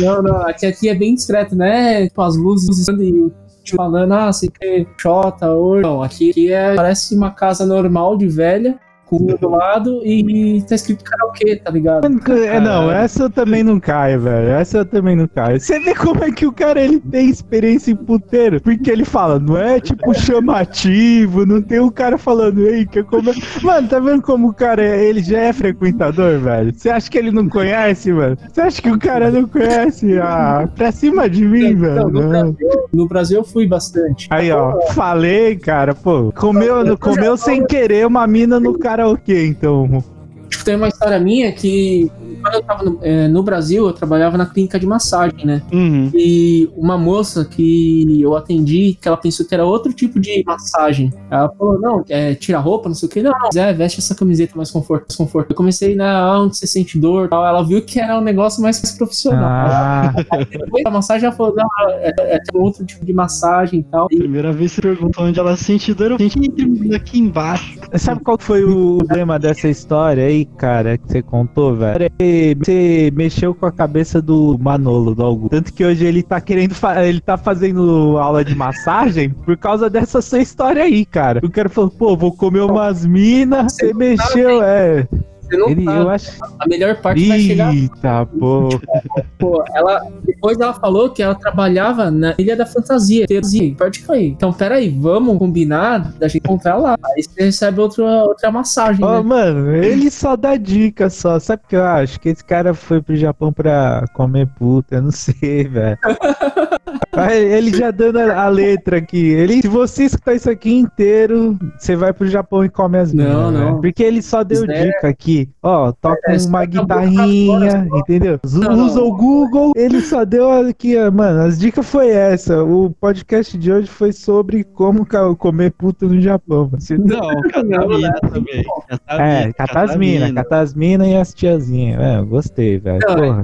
Não, 0.00 0.22
não, 0.22 0.36
aqui, 0.42 0.66
aqui 0.66 0.88
é 0.88 0.94
bem 0.94 1.14
discreto, 1.14 1.54
né? 1.56 2.06
Tipo, 2.08 2.22
as 2.22 2.36
luzes 2.36 2.86
e 2.88 2.90
o 2.92 3.32
tio 3.64 3.76
falando, 3.76 4.12
ah, 4.12 4.32
você 4.32 4.48
quer 4.48 4.86
xota 5.00 5.50
hoje. 5.50 5.82
Não, 5.82 6.02
aqui, 6.02 6.30
aqui 6.30 6.52
é, 6.52 6.74
parece 6.74 7.14
uma 7.14 7.30
casa 7.32 7.66
normal 7.66 8.16
de 8.16 8.28
velha, 8.28 8.78
com 9.06 9.16
o 9.16 9.38
do 9.38 9.48
lado 9.48 10.00
e 10.04 10.62
tá 10.68 10.74
escrito 10.74 11.04
karaokê, 11.04 11.56
tá 11.56 11.70
ligado? 11.70 12.06
É, 12.44 12.60
não, 12.60 12.90
essa 12.90 13.24
eu 13.24 13.30
também 13.30 13.62
não 13.62 13.78
caio, 13.78 14.20
velho. 14.20 14.50
Essa 14.50 14.78
eu 14.78 14.84
também 14.84 15.16
não 15.16 15.28
caio. 15.28 15.60
Você 15.60 15.78
vê 15.78 15.94
como 15.94 16.24
é 16.24 16.30
que 16.30 16.46
o 16.46 16.52
cara 16.52 16.80
ele 16.80 17.00
tem 17.00 17.30
experiência 17.30 17.92
em 17.92 17.96
puteiro? 17.96 18.60
Porque 18.60 18.90
ele 18.90 19.04
fala, 19.04 19.38
não 19.38 19.56
é 19.56 19.80
tipo 19.80 20.12
chamativo, 20.12 21.46
não 21.46 21.62
tem 21.62 21.80
um 21.80 21.90
cara 21.90 22.18
falando, 22.18 22.66
ei, 22.66 22.84
que 22.84 23.02
como. 23.02 23.32
Mano, 23.62 23.88
tá 23.88 23.98
vendo 24.00 24.22
como 24.22 24.48
o 24.48 24.54
cara 24.54 24.82
é, 24.82 25.04
ele 25.04 25.22
já 25.22 25.38
é 25.38 25.52
frequentador, 25.52 26.38
velho? 26.40 26.72
Você 26.74 26.90
acha 26.90 27.10
que 27.10 27.18
ele 27.18 27.30
não 27.30 27.48
conhece, 27.48 28.12
mano? 28.12 28.36
Você 28.52 28.60
acha 28.60 28.82
que 28.82 28.90
o 28.90 28.98
cara 28.98 29.30
não 29.30 29.46
conhece? 29.46 30.18
Ah, 30.18 30.68
pra 30.74 30.90
cima 30.90 31.28
de 31.28 31.44
mim, 31.44 31.74
velho. 31.76 31.94
Não, 31.94 32.10
no, 32.10 32.20
Não. 32.22 32.28
Brasil, 32.28 32.88
no 32.92 33.08
Brasil 33.08 33.38
eu 33.38 33.44
fui 33.44 33.66
bastante. 33.66 34.26
Aí, 34.30 34.50
ó, 34.50 34.80
falei, 34.92 35.56
cara, 35.56 35.94
pô, 35.94 36.32
comeu, 36.32 36.96
comeu 36.98 37.36
sem 37.36 37.64
querer 37.64 38.06
uma 38.06 38.26
mina 38.26 38.58
no 38.58 38.78
karaokê, 38.96 39.46
então. 39.46 40.02
Tipo, 40.48 40.64
tem 40.64 40.76
uma 40.76 40.88
história 40.88 41.20
minha 41.20 41.52
que 41.52 42.10
quando 42.40 42.54
eu 42.54 42.62
tava 42.62 42.84
no, 42.84 42.98
eh, 43.02 43.28
no 43.28 43.42
Brasil, 43.42 43.86
eu 43.86 43.92
trabalhava 43.92 44.36
na 44.36 44.46
clínica 44.46 44.78
de 44.78 44.86
massagem, 44.86 45.44
né? 45.44 45.62
Uhum. 45.72 46.10
E 46.14 46.70
uma 46.76 46.96
moça 46.96 47.44
que 47.44 48.20
eu 48.20 48.36
atendi, 48.36 48.96
que 49.00 49.08
ela 49.08 49.16
pensou 49.16 49.46
que 49.46 49.54
era 49.54 49.64
outro 49.64 49.92
tipo 49.92 50.20
de 50.20 50.42
massagem. 50.46 51.12
Ela 51.30 51.50
falou, 51.50 51.80
não, 51.80 52.04
é, 52.08 52.34
tira 52.34 52.58
a 52.58 52.60
roupa, 52.60 52.88
não 52.88 52.94
sei 52.94 53.08
o 53.08 53.10
que. 53.10 53.22
Não, 53.22 53.32
não, 53.32 53.62
é, 53.62 53.72
veste 53.72 54.00
essa 54.00 54.14
camiseta 54.14 54.56
mais 54.56 54.70
conforto, 54.70 55.06
mais 55.08 55.16
conforto. 55.16 55.50
Eu 55.50 55.56
comecei, 55.56 55.94
na 55.94 56.40
onde 56.40 56.56
você 56.56 56.66
sente 56.66 56.98
dor 56.98 57.28
tal. 57.28 57.46
Ela 57.46 57.62
viu 57.62 57.82
que 57.82 58.00
era 58.00 58.18
um 58.18 58.22
negócio 58.22 58.62
mais 58.62 58.80
profissional. 58.96 59.44
Ah, 59.44 60.14
Depois 60.50 60.84
da 60.84 60.90
massagem, 60.90 61.26
ela 61.26 61.36
falou, 61.36 61.54
não, 61.54 61.68
é, 61.88 62.12
é, 62.18 62.36
é 62.36 62.40
outro 62.54 62.84
tipo 62.84 63.04
de 63.04 63.12
massagem 63.12 63.80
e 63.80 63.82
tal. 63.84 64.08
Primeira 64.08 64.52
vez 64.52 64.74
que 64.74 64.76
você 64.76 64.82
perguntou 64.82 65.24
onde 65.24 65.38
ela 65.38 65.56
sente 65.56 65.92
dor, 65.94 66.12
eu 66.12 66.18
senti 66.18 66.94
aqui 66.94 67.18
embaixo. 67.18 67.78
sabe 67.94 68.22
qual 68.22 68.36
foi 68.38 68.64
o 68.64 68.98
problema 68.98 69.38
dessa 69.38 69.68
história 69.68 70.24
aí, 70.24 70.44
cara, 70.44 70.98
que 70.98 71.06
você 71.06 71.22
contou, 71.22 71.74
velho? 71.74 72.10
Você 72.58 73.12
mexeu 73.14 73.54
com 73.54 73.66
a 73.66 73.72
cabeça 73.72 74.20
do 74.20 74.56
Manolo, 74.58 75.14
do 75.14 75.22
Augusto. 75.22 75.50
Tanto 75.50 75.72
que 75.72 75.84
hoje 75.84 76.04
ele 76.04 76.22
tá 76.22 76.40
querendo, 76.40 76.74
ele 77.04 77.20
tá 77.20 77.36
fazendo 77.36 78.18
aula 78.18 78.44
de 78.44 78.54
massagem 78.54 79.30
por 79.30 79.56
causa 79.56 79.88
dessa 79.90 80.20
sua 80.20 80.40
história 80.40 80.82
aí, 80.82 81.04
cara. 81.04 81.40
O 81.44 81.50
cara 81.50 81.68
falou, 81.68 81.90
pô, 81.90 82.16
vou 82.16 82.32
comer 82.32 82.60
umas 82.60 83.04
minas, 83.04 83.72
você 83.72 83.92
mexeu, 83.92 84.62
é. 84.62 85.06
Você 85.46 85.56
não 85.56 85.68
Ele, 85.70 85.84
sabe, 85.84 86.00
eu 86.00 86.10
acho. 86.10 86.30
a 86.58 86.68
melhor 86.68 86.96
parte 87.00 87.28
vai 87.28 87.40
chegar 87.40 87.74
Eita, 87.74 88.26
pô. 88.38 88.68
Pô, 89.38 89.62
ela, 89.74 90.02
depois 90.24 90.58
ela 90.58 90.72
falou 90.72 91.10
que 91.10 91.22
ela 91.22 91.34
trabalhava 91.34 92.10
na 92.10 92.34
Ilha 92.38 92.56
da 92.56 92.64
Fantasia, 92.64 93.26
Fantasia, 93.28 93.74
Caí. 94.06 94.28
Então, 94.28 94.52
peraí, 94.52 94.88
vamos 94.88 95.38
combinar 95.38 96.12
da 96.18 96.26
gente 96.26 96.38
encontrar 96.42 96.76
lá. 96.76 96.96
Aí 97.04 97.22
você 97.22 97.44
recebe 97.44 97.80
outra, 97.80 98.04
outra 98.24 98.50
massagem, 98.50 99.04
Ó, 99.04 99.16
né? 99.18 99.22
mano, 99.22 99.74
ele 99.74 100.10
só 100.10 100.36
dá 100.36 100.56
dica 100.56 101.10
só. 101.10 101.38
Sabe 101.38 101.62
o 101.64 101.68
que 101.68 101.76
eu 101.76 101.84
acho? 101.84 102.18
Que 102.18 102.30
esse 102.30 102.44
cara 102.44 102.72
foi 102.74 103.02
pro 103.02 103.14
Japão 103.16 103.52
pra 103.52 104.04
comer 104.14 104.46
puta, 104.58 104.96
eu 104.96 105.02
não 105.02 105.10
sei, 105.12 105.64
velho. 105.64 105.98
Ele 107.32 107.76
já 107.76 107.90
dando 107.90 108.18
a 108.18 108.48
letra 108.48 108.98
aqui. 108.98 109.18
Ele, 109.28 109.60
se 109.62 109.68
você 109.68 110.04
escutar 110.04 110.34
isso 110.34 110.50
aqui 110.50 110.74
inteiro, 110.74 111.58
você 111.78 111.96
vai 111.96 112.12
pro 112.12 112.26
Japão 112.28 112.64
e 112.64 112.68
come 112.68 112.98
as 112.98 113.12
Não, 113.12 113.50
minas, 113.50 113.52
não. 113.72 113.80
Porque 113.80 114.02
ele 114.02 114.20
só 114.22 114.42
deu 114.44 114.62
Isso 114.62 114.70
é- 114.70 114.86
dica 114.86 115.08
aqui. 115.08 115.48
Ó, 115.62 115.92
toca 115.92 116.18
É, 116.32 116.36
uma 116.46 116.62
acabou 116.62 116.82
guitarrinha, 116.82 117.70
fora, 117.70 117.88
entendeu? 118.00 118.40
Não, 118.52 118.84
Usa 118.86 119.00
não. 119.00 119.06
o 119.08 119.16
Google. 119.16 119.72
Ele 119.76 120.00
só 120.00 120.24
deu 120.24 120.50
aqui, 120.50 120.96
mano. 121.10 121.40
As 121.42 121.58
dicas 121.58 121.86
foi 121.86 122.08
essa. 122.10 122.62
O 122.62 122.90
podcast 123.00 123.56
de 123.58 123.72
hoje 123.72 123.88
foi 123.88 124.12
sobre 124.12 124.64
como 124.64 125.06
comer 125.38 125.72
puta 125.72 126.06
no 126.06 126.20
Japão. 126.20 126.68
Você 126.72 126.96
Não, 126.98 127.40
Catamina 127.50 128.12
também. 128.30 128.64
é, 129.08 129.52
Catasmina, 129.52 130.32
Catasmina 130.32 131.06
e 131.06 131.16
as 131.16 131.32
tiazinhas. 131.34 132.00
É, 132.00 132.22
gostei, 132.22 132.78
velho. 132.78 133.00
É 133.08 133.42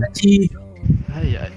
Ai, 1.15 1.37
ai. 1.41 1.53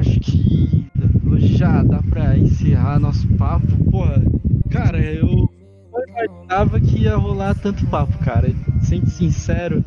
Acho 0.00 0.18
que 0.18 0.86
hoje 1.30 1.56
já 1.58 1.82
dá 1.82 2.02
pra 2.02 2.34
encerrar 2.36 2.98
nosso 2.98 3.28
papo. 3.34 3.66
Porra, 3.90 4.22
cara, 4.70 4.98
eu 4.98 5.26
não 5.92 6.02
imaginava 6.08 6.80
que 6.80 7.02
ia 7.02 7.16
rolar 7.16 7.54
tanto 7.54 7.86
papo, 7.86 8.16
cara. 8.18 8.50
Sendo 8.80 9.10
sincero, 9.10 9.84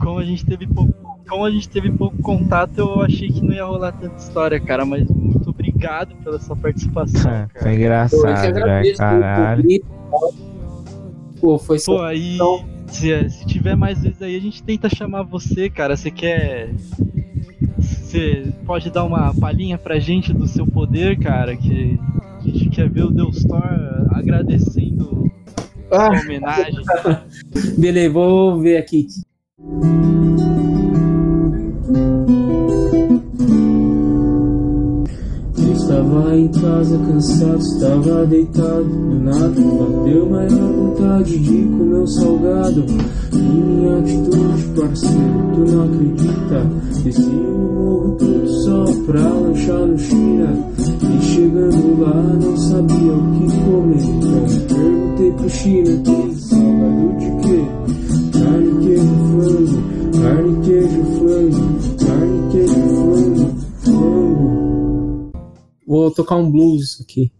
como 0.00 0.18
a 0.18 0.24
gente 0.24 0.44
teve 0.44 0.66
pouco, 0.66 0.92
como 1.28 1.44
a 1.44 1.50
gente 1.50 1.68
teve 1.68 1.92
pouco 1.92 2.16
contato, 2.22 2.78
eu 2.78 3.02
achei 3.02 3.28
que 3.28 3.40
não 3.40 3.54
ia 3.54 3.64
rolar 3.64 3.92
tanta 3.92 4.16
história, 4.16 4.58
cara. 4.58 4.84
Mas 4.84 5.08
muito 5.08 5.48
obrigado 5.48 6.16
pela 6.16 6.40
sua 6.40 6.56
participação, 6.56 7.22
cara. 7.22 7.50
foi 7.56 7.74
engraçado, 7.74 8.20
velho. 8.22 8.48
agradeço 8.48 8.98
pelo 8.98 9.20
Caralho. 9.20 9.84
Pô, 11.40 11.56
foi 11.56 11.76
Pô, 11.76 11.82
só. 11.82 12.04
aí, 12.04 12.36
se, 12.88 13.30
se 13.30 13.46
tiver 13.46 13.76
mais 13.76 14.02
vezes 14.02 14.20
aí, 14.20 14.34
a 14.34 14.40
gente 14.40 14.60
tenta 14.60 14.88
chamar 14.88 15.22
você, 15.22 15.70
cara. 15.70 15.96
Você 15.96 16.10
quer. 16.10 16.74
Você 18.14 18.46
pode 18.64 18.90
dar 18.90 19.02
uma 19.02 19.34
palhinha 19.34 19.76
pra 19.76 19.98
gente 19.98 20.32
do 20.32 20.46
seu 20.46 20.64
poder, 20.64 21.18
cara? 21.18 21.56
Que 21.56 21.98
a 22.38 22.42
gente 22.44 22.68
quer 22.70 22.88
ver 22.88 23.06
o 23.06 23.10
Deus 23.10 23.42
Thor 23.42 23.60
agradecendo 24.12 25.28
Ah, 25.90 26.14
sua 26.16 26.20
homenagem. 26.20 26.84
beleza, 27.76 28.12
vou 28.12 28.60
ver 28.60 28.76
aqui. 28.76 29.08
Estava 36.14 36.36
em 36.36 36.48
casa 36.48 36.96
cansado, 36.96 37.58
estava 37.58 38.26
deitado 38.26 38.84
Do 38.84 39.18
nada 39.18 39.48
bateu 39.48 40.30
maior 40.30 40.72
vontade 40.72 41.38
de 41.40 41.62
comer 41.64 41.96
um 41.96 42.06
salgado. 42.06 42.84
E 43.32 43.36
minha 43.36 43.98
atitude, 43.98 44.80
parceiro, 44.80 45.50
tu 45.54 45.72
não 45.72 45.84
acredita? 45.86 46.66
Desci 47.02 47.20
o 47.20 47.58
morro 47.74 48.16
todo 48.16 48.48
só 48.48 48.84
pra 49.06 49.28
lanchar 49.28 49.80
no 49.80 49.98
China. 49.98 50.56
E 50.78 51.24
chegando 51.24 52.00
lá 52.00 52.14
não 52.14 52.56
sabia 52.58 53.12
o 53.12 53.32
que 53.32 53.46
comer. 53.64 54.02
Então 54.04 54.76
perguntei 54.76 55.32
pro 55.32 55.50
China 55.50 56.00
que 56.04 56.34
salgado 56.36 57.18
de 57.18 57.30
quê? 57.42 57.64
Carne, 58.38 58.86
queijo, 58.86 59.14
frango 59.32 60.22
Carne, 60.22 60.60
queijo, 60.64 61.02
frango 61.18 61.73
Vou 65.94 66.10
tocar 66.10 66.34
um 66.34 66.50
blues 66.50 67.00
aqui. 67.00 67.30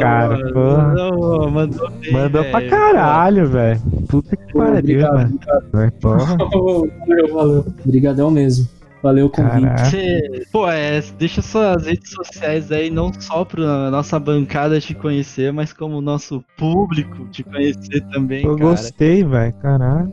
Cara. 0.00 0.52
Porra. 0.52 0.88
Mandou, 0.88 1.50
mandou 1.50 1.90
bem, 1.90 2.12
Mandou 2.12 2.44
pra 2.44 2.58
velho. 2.60 2.70
caralho, 2.70 3.48
velho. 3.48 3.80
Puta 4.08 4.36
que 4.36 4.52
pariu. 4.52 5.00
Porra, 6.00 6.36
Valeu, 7.06 7.34
valeu. 7.34 7.66
Obrigadão 7.84 8.30
mesmo. 8.30 8.68
Valeu 9.02 9.26
o 9.26 9.30
convite. 9.30 9.78
Você, 9.78 10.46
pô, 10.50 10.68
é, 10.68 11.00
deixa 11.18 11.40
suas 11.40 11.86
redes 11.86 12.10
sociais 12.10 12.72
aí, 12.72 12.90
não 12.90 13.12
só 13.12 13.44
pra 13.44 13.90
nossa 13.92 14.18
bancada 14.18 14.80
te 14.80 14.92
conhecer, 14.92 15.52
mas 15.52 15.72
como 15.72 15.98
o 15.98 16.00
nosso 16.00 16.42
público 16.56 17.24
te 17.30 17.44
conhecer 17.44 18.00
também, 18.10 18.44
Eu 18.44 18.56
cara. 18.56 18.70
gostei, 18.70 19.22
velho. 19.22 19.52
Caralho. 19.62 20.12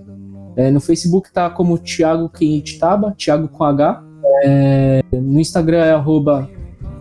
É, 0.55 0.69
no 0.69 0.79
Facebook 0.79 1.33
tá 1.33 1.49
como 1.49 1.79
Thiago 1.79 2.29
Kenitaba, 2.29 3.13
Thiago 3.17 3.47
com 3.47 3.63
H. 3.63 4.03
É, 4.43 5.01
no 5.11 5.39
Instagram 5.39 5.79
é 5.83 5.91
arroba 5.91 6.47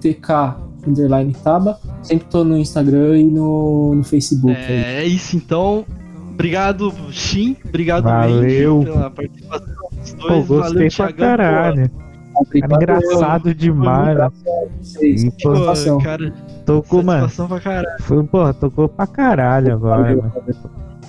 TK 0.00 0.56
underline 0.90 1.32
Taba. 1.34 1.78
Sempre 2.02 2.26
tô 2.28 2.44
no 2.44 2.56
Instagram 2.56 3.18
e 3.18 3.24
no, 3.24 3.94
no 3.96 4.04
Facebook. 4.04 4.56
É, 4.56 5.02
é 5.02 5.04
isso 5.04 5.36
então. 5.36 5.84
Obrigado, 6.32 6.92
Shin. 7.10 7.56
Obrigado, 7.64 8.04
Valeu. 8.04 8.78
Randy, 8.80 8.90
pela 8.90 9.10
participação 9.10 9.74
dos 9.92 10.12
dois. 10.14 10.46
Pô, 10.46 10.54
gostei 10.54 10.88
Valeu, 10.88 10.90
pra 10.96 11.12
caralho. 11.12 11.90
Cara 11.90 12.04
Obrigado, 12.36 12.72
engraçado 12.82 13.54
demais, 13.54 14.16
velho. 14.16 14.32
vocês. 14.80 15.22
E, 15.22 15.30
Pô, 15.30 15.54
Satisfação. 15.54 15.98
cara, 15.98 16.32
Tocou, 16.66 17.02
mano. 17.02 17.28
pra 17.48 17.60
caralho. 17.60 18.02
Foi, 18.02 18.24
porra, 18.24 18.54
tocou 18.54 18.88
pra 18.88 19.06
caralho 19.06 19.72
agora, 19.72 20.16
mano. 20.16 20.32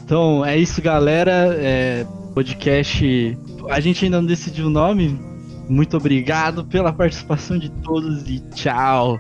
Então, 0.03 0.45
é 0.45 0.57
isso, 0.57 0.81
galera. 0.81 1.31
É, 1.57 2.05
podcast. 2.33 3.37
A 3.69 3.79
gente 3.79 4.05
ainda 4.05 4.21
não 4.21 4.27
decidiu 4.27 4.67
o 4.67 4.69
nome. 4.69 5.19
Muito 5.67 5.97
obrigado 5.97 6.63
pela 6.63 6.93
participação 6.93 7.57
de 7.57 7.71
todos 7.71 8.29
e 8.29 8.39
tchau. 8.51 9.19